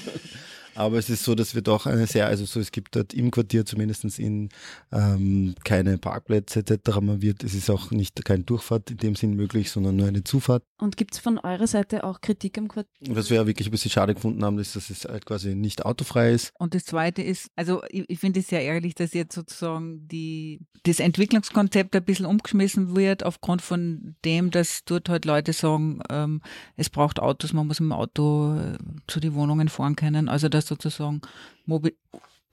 aber 0.76 0.98
es 0.98 1.10
ist 1.10 1.24
so, 1.24 1.36
dass 1.36 1.56
wir 1.56 1.62
doch 1.62 1.86
eine 1.86 2.08
sehr, 2.08 2.28
also 2.28 2.46
so, 2.46 2.60
es 2.60 2.72
gibt 2.72 2.96
dort 2.96 3.14
im 3.14 3.32
Quartier 3.32 3.66
zumindest 3.66 4.20
in 4.20 4.50
ähm, 4.92 5.56
keine 5.64 5.98
Parkplätze 5.98 6.60
etc. 6.60 7.00
Man 7.02 7.22
wird, 7.22 7.44
es 7.44 7.54
ist 7.54 7.70
auch 7.70 7.92
nicht 7.92 8.24
kein 8.26 8.46
Durchfahrt 8.46 8.92
in 8.92 8.98
dem 8.98 9.16
Sinn 9.16 9.36
möglich, 9.36 9.72
sondern 9.72 9.96
nur 9.96 10.08
eine 10.08 10.24
Zufahrt. 10.24 10.64
Und 10.80 10.98
gibt 10.98 11.14
es 11.14 11.20
von 11.20 11.38
eurer 11.38 11.68
Seite 11.68 12.04
auch 12.04 12.22
Kritik 12.22 12.58
am 12.58 12.68
Quartier? 12.68 13.16
Was 13.16 13.30
wir 13.30 13.38
ja 13.38 13.48
wirklich 13.48 13.68
ein 13.68 13.72
bisschen 13.72 13.92
schade 13.92 14.14
gefunden 14.14 14.44
haben, 14.44 14.60
ist, 14.60 14.76
dass 14.76 14.90
es 14.90 15.06
halt 15.06 15.26
quasi 15.26 15.56
nicht 15.56 15.86
autofrei 15.86 16.32
ist. 16.32 16.52
Und 16.58 16.74
das 16.74 16.86
Zweite 16.86 17.22
ist, 17.22 17.50
also 17.56 17.82
ich, 17.90 18.06
ich 18.08 18.20
finde 18.20 18.40
es 18.40 18.48
sehr 18.48 18.66
ärgerlich, 18.66 18.96
dass 18.96 19.14
jetzt 19.14 19.36
sozusagen 19.36 20.08
die, 20.08 20.62
das 20.84 21.00
Entwicklungskonzept 21.00 21.96
ein 21.96 22.04
bisschen 22.04 22.26
umgeschmissen 22.26 22.96
wird, 22.96 23.24
aufgrund 23.24 23.62
von 23.62 24.16
dem, 24.26 24.52
dass 24.52 24.84
dort 24.86 25.10
halt 25.10 25.26
Leute 25.26 25.54
sagen, 25.54 26.00
ähm, 26.10 26.42
es 26.76 26.90
braucht 26.90 27.20
Autos, 27.20 27.54
man 27.54 27.68
muss 27.68 27.80
mit 27.80 27.90
dem 27.90 27.94
Auto 27.94 28.56
äh, 28.56 28.78
zu 29.08 29.20
den 29.20 29.34
Wohnungen 29.34 29.70
fahren 29.70 29.96
können. 29.96 30.30
Also 30.30 30.50
sozusagen, 30.68 31.22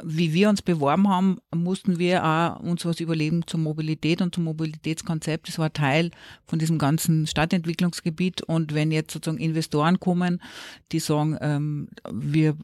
wie 0.04 0.32
wir 0.32 0.48
uns 0.48 0.62
beworben 0.62 1.08
haben, 1.08 1.38
mussten 1.54 1.98
wir 1.98 2.24
auch 2.24 2.60
uns 2.60 2.84
was 2.84 3.00
überlegen 3.00 3.46
zur 3.46 3.58
Mobilität 3.58 4.22
und 4.22 4.34
zum 4.34 4.44
Mobilitätskonzept. 4.44 5.48
Das 5.48 5.58
war 5.58 5.72
Teil 5.72 6.12
von 6.46 6.58
diesem 6.58 6.78
ganzen 6.78 7.26
Stadtentwicklungsgebiet. 7.26 8.42
Und 8.42 8.74
wenn 8.74 8.92
jetzt 8.92 9.12
sozusagen 9.12 9.42
Investoren 9.42 9.98
kommen, 9.98 10.40
die 10.92 11.00
sagen, 11.00 11.36
ähm, 11.40 11.88
wir 12.12 12.56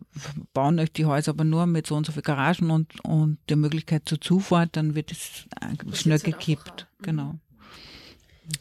bauen 0.53 0.79
euch 0.79 0.93
die 0.93 1.07
Häuser 1.07 1.31
aber 1.31 1.45
nur 1.45 1.67
mit 1.67 1.89
so 1.89 1.97
und 1.97 2.07
so 2.07 2.13
viel 2.13 2.23
Garagen 2.23 2.71
und, 2.71 3.05
und 3.05 3.39
der 3.49 3.57
Möglichkeit 3.57 4.03
zur 4.09 4.21
Zufahrt, 4.21 4.77
dann 4.77 4.95
wird 4.95 5.11
es 5.11 5.47
schnell 5.93 6.21
gekippt. 6.21 6.87
so. 6.99 7.05
Genau. 7.05 7.35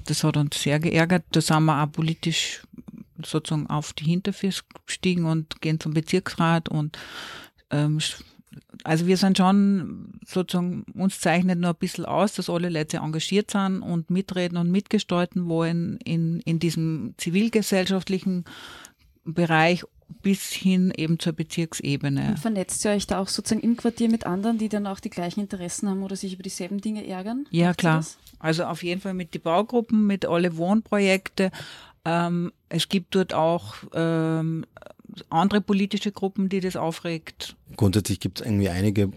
Das 0.05 0.23
hat 0.23 0.37
uns 0.37 0.61
sehr 0.61 0.79
geärgert. 0.79 1.25
Da 1.31 1.41
sind 1.41 1.65
wir 1.65 1.83
auch 1.83 1.91
politisch 1.91 2.63
sozusagen 3.25 3.67
auf 3.67 3.93
die 3.93 4.05
Hinterfüße 4.05 4.63
gestiegen 4.85 5.25
und 5.25 5.61
gehen 5.61 5.79
zum 5.79 5.93
Bezirksrat 5.93 6.69
und 6.69 6.97
ähm, 7.69 7.99
also 8.83 9.07
wir 9.07 9.17
sind 9.17 9.37
schon 9.37 10.19
sozusagen, 10.25 10.85
uns 10.93 11.19
zeichnet 11.19 11.59
nur 11.59 11.71
ein 11.71 11.75
bisschen 11.75 12.05
aus, 12.05 12.33
dass 12.33 12.49
alle 12.49 12.69
Leute 12.69 12.97
engagiert 12.97 13.51
sind 13.51 13.81
und 13.81 14.09
mitreden 14.09 14.57
und 14.57 14.71
mitgestalten 14.71 15.47
wollen 15.47 15.97
in, 16.03 16.39
in 16.41 16.59
diesem 16.59 17.15
zivilgesellschaftlichen 17.17 18.45
Bereich 19.25 19.83
bis 20.21 20.51
hin 20.51 20.93
eben 20.95 21.17
zur 21.17 21.33
Bezirksebene. 21.33 22.29
Und 22.29 22.39
vernetzt 22.39 22.85
ihr 22.85 22.91
euch 22.91 23.07
da 23.07 23.19
auch 23.19 23.27
sozusagen 23.27 23.61
im 23.61 23.77
Quartier 23.77 24.09
mit 24.09 24.25
anderen, 24.25 24.57
die 24.57 24.69
dann 24.69 24.85
auch 24.85 24.99
die 24.99 25.09
gleichen 25.09 25.39
Interessen 25.41 25.89
haben 25.89 26.03
oder 26.03 26.15
sich 26.15 26.33
über 26.33 26.43
dieselben 26.43 26.81
Dinge 26.81 27.07
ärgern? 27.07 27.45
Ja, 27.49 27.67
Macht 27.69 27.79
klar. 27.79 28.05
Also 28.39 28.65
auf 28.65 28.83
jeden 28.83 29.01
Fall 29.01 29.13
mit 29.13 29.33
den 29.33 29.41
Baugruppen, 29.41 30.05
mit 30.05 30.25
alle 30.25 30.57
Wohnprojekte. 30.57 31.51
Ähm, 32.05 32.51
es 32.69 32.89
gibt 32.89 33.15
dort 33.15 33.33
auch 33.33 33.75
ähm, 33.93 34.65
andere 35.29 35.61
politische 35.61 36.11
Gruppen, 36.11 36.49
die 36.49 36.59
das 36.59 36.75
aufregt. 36.75 37.55
Grundsätzlich 37.75 38.19
gibt 38.19 38.39
es 38.41 38.45
irgendwie 38.45 38.69
einige 38.69 39.11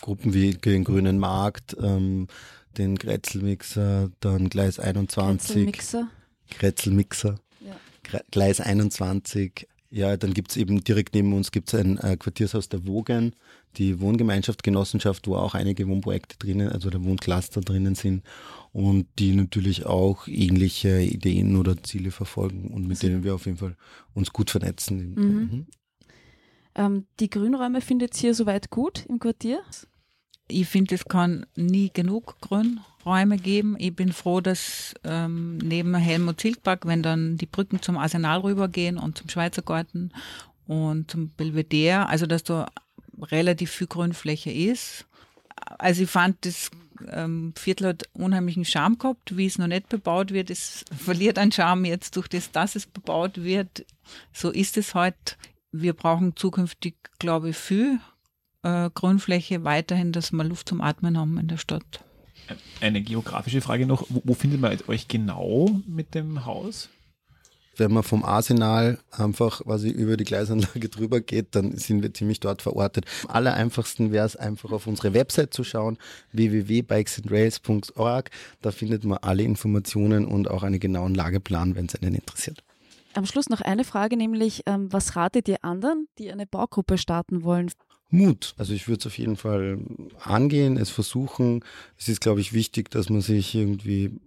Gruppen 0.00 0.34
wie 0.34 0.52
den 0.52 0.84
Grünen 0.84 1.18
Markt, 1.18 1.76
ähm, 1.80 2.28
den 2.76 2.96
Grätzelmixer, 2.96 4.10
dann 4.20 4.50
Gleis 4.50 4.78
21, 4.78 5.64
Mixer. 5.66 6.08
Grätzelmixer, 6.50 7.36
Ja. 7.60 8.20
Gleis 8.30 8.60
21. 8.60 9.66
Ja, 9.90 10.16
dann 10.16 10.34
gibt's 10.34 10.56
eben 10.56 10.82
direkt 10.84 11.14
neben 11.14 11.32
uns 11.32 11.52
gibt's 11.52 11.74
ein 11.74 11.96
äh, 11.98 12.16
Quartiershaus 12.16 12.68
der 12.68 12.86
Wogen, 12.86 13.34
die 13.76 14.00
Wohngemeinschaft, 14.00 14.62
Genossenschaft, 14.62 15.26
wo 15.26 15.36
auch 15.36 15.54
einige 15.54 15.86
Wohnprojekte 15.88 16.36
drinnen, 16.38 16.70
also 16.70 16.90
der 16.90 17.04
Wohncluster 17.04 17.60
drinnen 17.60 17.94
sind 17.94 18.22
und 18.72 19.06
die 19.18 19.34
natürlich 19.34 19.86
auch 19.86 20.26
ähnliche 20.26 21.00
Ideen 21.00 21.56
oder 21.56 21.82
Ziele 21.82 22.10
verfolgen 22.10 22.68
und 22.68 22.86
mit 22.86 23.02
denen 23.02 23.24
wir 23.24 23.34
auf 23.34 23.46
jeden 23.46 23.58
Fall 23.58 23.76
uns 24.14 24.32
gut 24.32 24.50
vernetzen. 24.50 25.14
Mhm. 25.14 25.24
Mhm. 25.24 25.66
Ähm, 26.74 27.06
die 27.20 27.30
Grünräume 27.30 27.80
findet 27.80 28.22
ihr 28.22 28.34
soweit 28.34 28.70
gut 28.70 29.06
im 29.08 29.18
Quartier? 29.18 29.60
Ich 30.48 30.68
finde, 30.68 30.94
es 30.94 31.04
kann 31.06 31.46
nie 31.56 31.90
genug 31.92 32.40
Grünräume 32.40 33.36
geben. 33.36 33.76
Ich 33.78 33.96
bin 33.96 34.12
froh, 34.12 34.40
dass 34.40 34.94
ähm, 35.02 35.58
neben 35.58 35.94
Helmut 35.94 36.40
Zilkpark, 36.40 36.86
wenn 36.86 37.02
dann 37.02 37.36
die 37.36 37.46
Brücken 37.46 37.82
zum 37.82 37.96
Arsenal 37.96 38.40
rübergehen 38.40 38.98
und 38.98 39.18
zum 39.18 39.28
Schweizer 39.28 39.62
Garten 39.62 40.12
und 40.66 41.10
zum 41.10 41.30
Belvedere, 41.30 42.08
also 42.08 42.26
dass 42.26 42.44
da 42.44 42.68
relativ 43.20 43.70
viel 43.70 43.86
Grünfläche 43.86 44.50
ist. 44.50 45.06
Also 45.56 46.02
ich 46.02 46.10
fand, 46.10 46.44
das 46.44 46.70
ähm, 47.10 47.52
Viertel 47.56 47.88
hat 47.88 48.04
unheimlichen 48.12 48.64
Charme 48.64 48.98
gehabt, 48.98 49.36
wie 49.36 49.46
es 49.46 49.58
noch 49.58 49.66
nicht 49.66 49.88
bebaut 49.88 50.32
wird. 50.32 50.50
Es 50.50 50.84
verliert 50.96 51.38
an 51.38 51.52
Charme 51.52 51.86
jetzt 51.86 52.16
durch 52.16 52.28
das, 52.28 52.52
dass 52.52 52.76
es 52.76 52.86
bebaut 52.86 53.42
wird. 53.42 53.86
So 54.32 54.50
ist 54.50 54.76
es 54.76 54.94
halt. 54.94 55.38
Wir 55.72 55.92
brauchen 55.92 56.36
zukünftig, 56.36 56.96
glaube 57.18 57.50
ich, 57.50 57.56
viel 57.56 58.00
äh, 58.62 58.90
Grünfläche 58.94 59.64
weiterhin, 59.64 60.12
dass 60.12 60.32
wir 60.32 60.44
Luft 60.44 60.68
zum 60.68 60.80
Atmen 60.80 61.18
haben 61.18 61.38
in 61.38 61.48
der 61.48 61.58
Stadt. 61.58 62.04
Eine 62.80 63.02
geografische 63.02 63.60
Frage 63.60 63.86
noch. 63.86 64.06
Wo, 64.08 64.22
wo 64.24 64.34
findet 64.34 64.60
man 64.60 64.78
euch 64.86 65.08
genau 65.08 65.80
mit 65.86 66.14
dem 66.14 66.44
Haus? 66.44 66.88
Wenn 67.76 67.92
man 67.92 68.02
vom 68.02 68.24
Arsenal 68.24 68.98
einfach 69.10 69.62
quasi 69.62 69.90
über 69.90 70.16
die 70.16 70.24
Gleisanlage 70.24 70.88
drüber 70.88 71.20
geht, 71.20 71.54
dann 71.54 71.76
sind 71.76 72.02
wir 72.02 72.12
ziemlich 72.14 72.40
dort 72.40 72.62
verortet. 72.62 73.06
Am 73.24 73.30
aller 73.30 73.54
einfachsten 73.54 74.12
wäre 74.12 74.26
es 74.26 74.36
einfach 74.36 74.72
auf 74.72 74.86
unsere 74.86 75.14
Website 75.14 75.52
zu 75.52 75.64
schauen, 75.64 75.98
www.bikesandrails.org. 76.32 78.30
Da 78.62 78.70
findet 78.70 79.04
man 79.04 79.18
alle 79.18 79.42
Informationen 79.42 80.26
und 80.26 80.50
auch 80.50 80.62
einen 80.62 80.80
genauen 80.80 81.14
Lageplan, 81.14 81.76
wenn 81.76 81.86
es 81.86 81.94
einen 81.94 82.14
interessiert. 82.14 82.62
am 83.14 83.26
Schluss 83.26 83.48
noch 83.48 83.60
eine 83.60 83.84
Frage, 83.84 84.16
nämlich 84.16 84.62
ähm, 84.66 84.92
was 84.92 85.16
ratet 85.16 85.48
ihr 85.48 85.62
anderen, 85.62 86.08
die 86.18 86.30
eine 86.32 86.46
Baugruppe 86.46 86.98
starten 86.98 87.44
wollen? 87.44 87.70
Mut. 88.10 88.54
Also 88.56 88.72
ich 88.72 88.88
würde 88.88 89.00
es 89.00 89.06
auf 89.06 89.18
jeden 89.18 89.36
Fall 89.36 89.78
angehen, 90.20 90.76
es 90.76 90.90
versuchen. 90.90 91.64
Es 91.98 92.08
ist, 92.08 92.20
glaube 92.20 92.40
ich, 92.40 92.52
wichtig, 92.52 92.90
dass 92.90 93.10
man 93.10 93.20
sich 93.20 93.54
irgendwie 93.54 94.20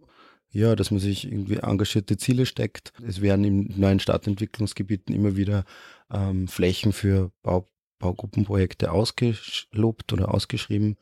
ja, 0.51 0.75
dass 0.75 0.91
man 0.91 0.99
sich 0.99 1.25
irgendwie 1.25 1.57
engagierte 1.57 2.17
Ziele 2.17 2.45
steckt. 2.45 2.93
Es 3.05 3.21
werden 3.21 3.45
in 3.45 3.79
neuen 3.79 3.99
Stadtentwicklungsgebieten 3.99 5.13
immer 5.13 5.35
wieder 5.35 5.63
ähm, 6.11 6.47
Flächen 6.47 6.93
für 6.93 7.31
Bau, 7.43 7.67
Baugruppenprojekte 7.99 8.91
ausgelobt 8.91 10.11
oder 10.13 10.33
ausgeschrieben. 10.33 10.97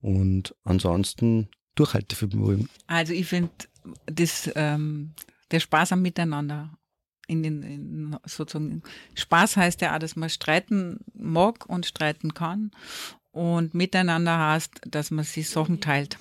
Und 0.00 0.54
ansonsten 0.64 1.48
Durchhaltevermögen. 1.76 2.68
Also 2.86 3.12
ich 3.12 3.26
finde, 3.26 3.50
das 4.06 4.50
ähm, 4.54 5.14
der 5.50 5.60
Spaß 5.60 5.92
am 5.92 6.02
Miteinander. 6.02 6.76
In 7.26 7.42
den, 7.42 7.62
in 7.62 8.16
sozusagen 8.26 8.82
Spaß 9.14 9.56
heißt 9.56 9.80
ja 9.80 9.94
auch, 9.94 9.98
dass 9.98 10.14
man 10.14 10.28
streiten 10.28 10.98
mag 11.14 11.66
und 11.66 11.86
streiten 11.86 12.34
kann. 12.34 12.70
Und 13.30 13.72
miteinander 13.72 14.38
heißt, 14.38 14.82
dass 14.86 15.10
man 15.10 15.24
sich 15.24 15.48
Sachen 15.48 15.80
teilt. 15.80 16.18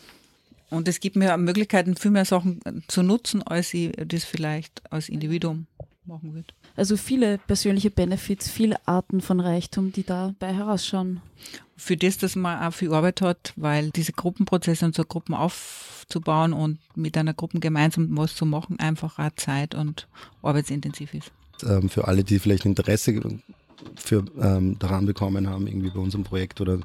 Und 0.74 0.88
es 0.88 1.00
gibt 1.00 1.16
mir 1.16 1.38
Möglichkeiten, 1.38 1.96
viel 1.96 2.10
mehr 2.10 2.26
Sachen 2.26 2.60
zu 2.88 3.04
nutzen, 3.04 3.44
als 3.44 3.74
ich 3.76 3.92
das 4.08 4.24
vielleicht 4.24 4.82
als 4.92 5.08
Individuum 5.08 5.68
machen 6.06 6.34
würde. 6.34 6.48
Also 6.76 6.98
viele 6.98 7.38
persönliche 7.38 7.92
Benefits, 7.92 8.50
viele 8.50 8.76
Arten 8.88 9.22
von 9.22 9.40
Reichtum, 9.40 9.92
die 9.92 10.04
dabei 10.04 10.52
herausschauen. 10.52 11.22
Für 11.78 11.96
das, 11.96 12.18
dass 12.18 12.36
man 12.36 12.60
auch 12.60 12.74
viel 12.74 12.92
Arbeit 12.92 13.22
hat, 13.22 13.54
weil 13.56 13.92
diese 13.92 14.14
Gruppenprozesse 14.14 14.84
und 14.84 14.96
so 14.96 15.04
Gruppen 15.04 15.36
aufzubauen 15.36 16.54
und 16.54 16.80
mit 16.96 17.16
einer 17.18 17.36
Gruppe 17.36 17.60
gemeinsam 17.60 18.18
was 18.18 18.36
zu 18.36 18.48
machen, 18.48 18.80
einfach 18.80 19.20
auch 19.20 19.32
Zeit 19.36 19.76
und 19.76 20.08
arbeitsintensiv 20.42 21.14
ist. 21.14 21.32
Ähm, 21.64 21.88
für 21.88 22.08
alle, 22.08 22.24
die 22.24 22.40
vielleicht 22.40 22.66
Interesse 22.66 23.14
für, 23.96 24.24
ähm, 24.42 24.78
daran 24.80 25.06
bekommen 25.06 25.50
haben, 25.50 25.68
irgendwie 25.68 25.90
bei 25.90 26.00
unserem 26.00 26.24
Projekt 26.24 26.62
oder 26.62 26.80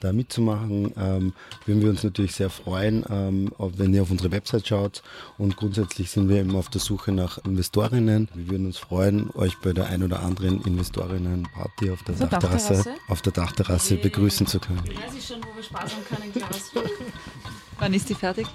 da 0.00 0.12
mitzumachen, 0.12 0.92
ähm, 0.96 1.32
würden 1.66 1.82
wir 1.82 1.90
uns 1.90 2.02
natürlich 2.02 2.34
sehr 2.34 2.50
freuen, 2.50 3.04
ähm, 3.10 3.50
wenn 3.58 3.94
ihr 3.94 4.02
auf 4.02 4.10
unsere 4.10 4.30
Website 4.30 4.66
schaut. 4.66 5.02
Und 5.38 5.56
grundsätzlich 5.56 6.10
sind 6.10 6.28
wir 6.28 6.36
eben 6.36 6.54
auf 6.56 6.68
der 6.68 6.80
Suche 6.80 7.12
nach 7.12 7.38
Investorinnen. 7.44 8.28
Wir 8.34 8.48
würden 8.50 8.66
uns 8.66 8.78
freuen, 8.78 9.30
euch 9.34 9.58
bei 9.62 9.72
der 9.72 9.86
ein 9.86 10.02
oder 10.02 10.22
anderen 10.22 10.62
Investorinnen-Party 10.62 11.90
auf 11.90 12.02
der 12.04 12.14
So, 12.16 12.26
Dachterrasse, 12.26 12.74
Dachterrasse? 12.74 12.94
auf 13.08 13.22
der 13.22 13.32
Dachterrasse 13.32 13.96
begrüßen 13.96 14.46
zu 14.46 14.58
können. 14.60 14.80
weiß 14.80 15.14
ich 15.16 15.26
schon, 15.26 15.38
wo 15.42 15.56
wir 15.56 15.62
Spaß 15.62 15.92
haben 15.94 16.04
können, 16.08 16.32
Klaus. 16.32 16.72
Wann 17.78 17.94
ist 17.94 18.08
die 18.08 18.14
fertig? 18.14 18.46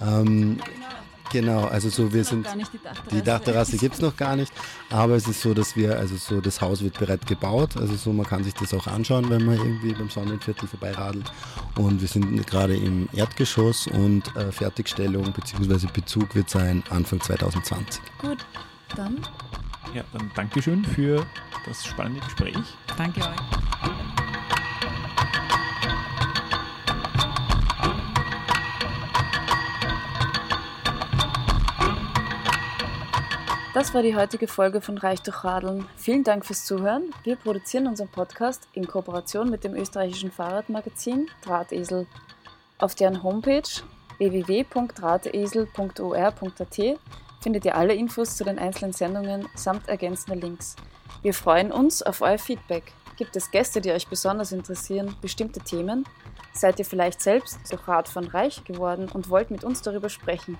Ähm, 0.00 0.56
genau, 0.58 0.85
also 1.34 1.88
so 1.88 2.12
wir 2.12 2.24
sind 2.24 2.46
Dachterrasse. 2.46 3.02
Die 3.10 3.22
Dachterrasse 3.22 3.76
gibt 3.76 3.94
es 3.94 4.00
noch 4.00 4.16
gar 4.16 4.36
nicht, 4.36 4.52
aber 4.90 5.14
es 5.14 5.26
ist 5.28 5.40
so, 5.40 5.54
dass 5.54 5.76
wir, 5.76 5.98
also 5.98 6.16
so 6.16 6.40
das 6.40 6.60
Haus 6.60 6.82
wird 6.82 6.98
bereits 6.98 7.26
gebaut, 7.26 7.76
also 7.76 7.94
so 7.94 8.12
man 8.12 8.26
kann 8.26 8.44
sich 8.44 8.54
das 8.54 8.72
auch 8.74 8.86
anschauen, 8.86 9.28
wenn 9.30 9.44
man 9.44 9.56
irgendwie 9.56 9.92
beim 9.92 10.10
Sonnenviertel 10.10 10.68
vorbeiradelt. 10.68 11.30
Und 11.76 12.00
wir 12.00 12.08
sind 12.08 12.46
gerade 12.46 12.76
im 12.76 13.08
Erdgeschoss 13.12 13.86
und 13.86 14.34
äh, 14.36 14.52
Fertigstellung 14.52 15.32
bzw. 15.32 15.86
Bezug 15.92 16.34
wird 16.34 16.50
sein 16.50 16.82
Anfang 16.90 17.20
2020. 17.20 18.00
Gut, 18.18 18.46
dann 18.94 19.18
Ja, 19.94 20.04
dann 20.12 20.30
Dankeschön 20.34 20.84
für 20.84 21.26
das 21.66 21.84
spannende 21.84 22.20
Gespräch. 22.20 22.56
Danke 22.96 23.20
euch. 23.20 24.25
Das 33.76 33.92
war 33.92 34.00
die 34.00 34.16
heutige 34.16 34.48
Folge 34.48 34.80
von 34.80 34.96
Reich 34.96 35.20
durch 35.20 35.44
Radeln. 35.44 35.86
Vielen 35.98 36.24
Dank 36.24 36.46
fürs 36.46 36.64
Zuhören. 36.64 37.12
Wir 37.24 37.36
produzieren 37.36 37.86
unseren 37.86 38.08
Podcast 38.08 38.66
in 38.72 38.86
Kooperation 38.86 39.50
mit 39.50 39.64
dem 39.64 39.74
österreichischen 39.74 40.32
Fahrradmagazin 40.32 41.28
Drahtesel. 41.42 42.06
Auf 42.78 42.94
deren 42.94 43.22
Homepage 43.22 43.68
www.drahtesel.or.at 44.16 46.80
findet 47.42 47.66
ihr 47.66 47.76
alle 47.76 47.92
Infos 47.92 48.38
zu 48.38 48.44
den 48.44 48.58
einzelnen 48.58 48.94
Sendungen 48.94 49.46
samt 49.54 49.90
ergänzender 49.90 50.40
Links. 50.40 50.76
Wir 51.20 51.34
freuen 51.34 51.70
uns 51.70 52.02
auf 52.02 52.22
euer 52.22 52.38
Feedback. 52.38 52.94
Gibt 53.18 53.36
es 53.36 53.50
Gäste, 53.50 53.82
die 53.82 53.92
euch 53.92 54.08
besonders 54.08 54.52
interessieren, 54.52 55.14
bestimmte 55.20 55.60
Themen? 55.60 56.06
Seid 56.54 56.78
ihr 56.78 56.86
vielleicht 56.86 57.20
selbst 57.20 57.58
durch 57.70 57.86
Radfahren 57.86 58.30
reich 58.30 58.64
geworden 58.64 59.10
und 59.12 59.28
wollt 59.28 59.50
mit 59.50 59.64
uns 59.64 59.82
darüber 59.82 60.08
sprechen? 60.08 60.56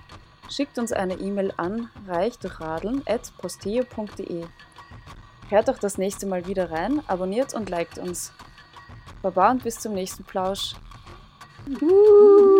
Schickt 0.49 0.79
uns 0.79 0.93
eine 0.93 1.15
E-Mail 1.15 1.51
an 1.57 1.89
reichdurchradeln.posteo.de. 2.07 4.45
Hört 5.49 5.69
auch 5.69 5.79
das 5.79 5.97
nächste 5.97 6.25
Mal 6.25 6.47
wieder 6.47 6.71
rein, 6.71 7.01
abonniert 7.07 7.53
und 7.53 7.69
liked 7.69 7.97
uns. 7.97 8.31
Baba 9.21 9.51
und 9.51 9.63
bis 9.63 9.79
zum 9.79 9.93
nächsten 9.93 10.23
Plausch. 10.23 10.75
Uh. 11.81 12.56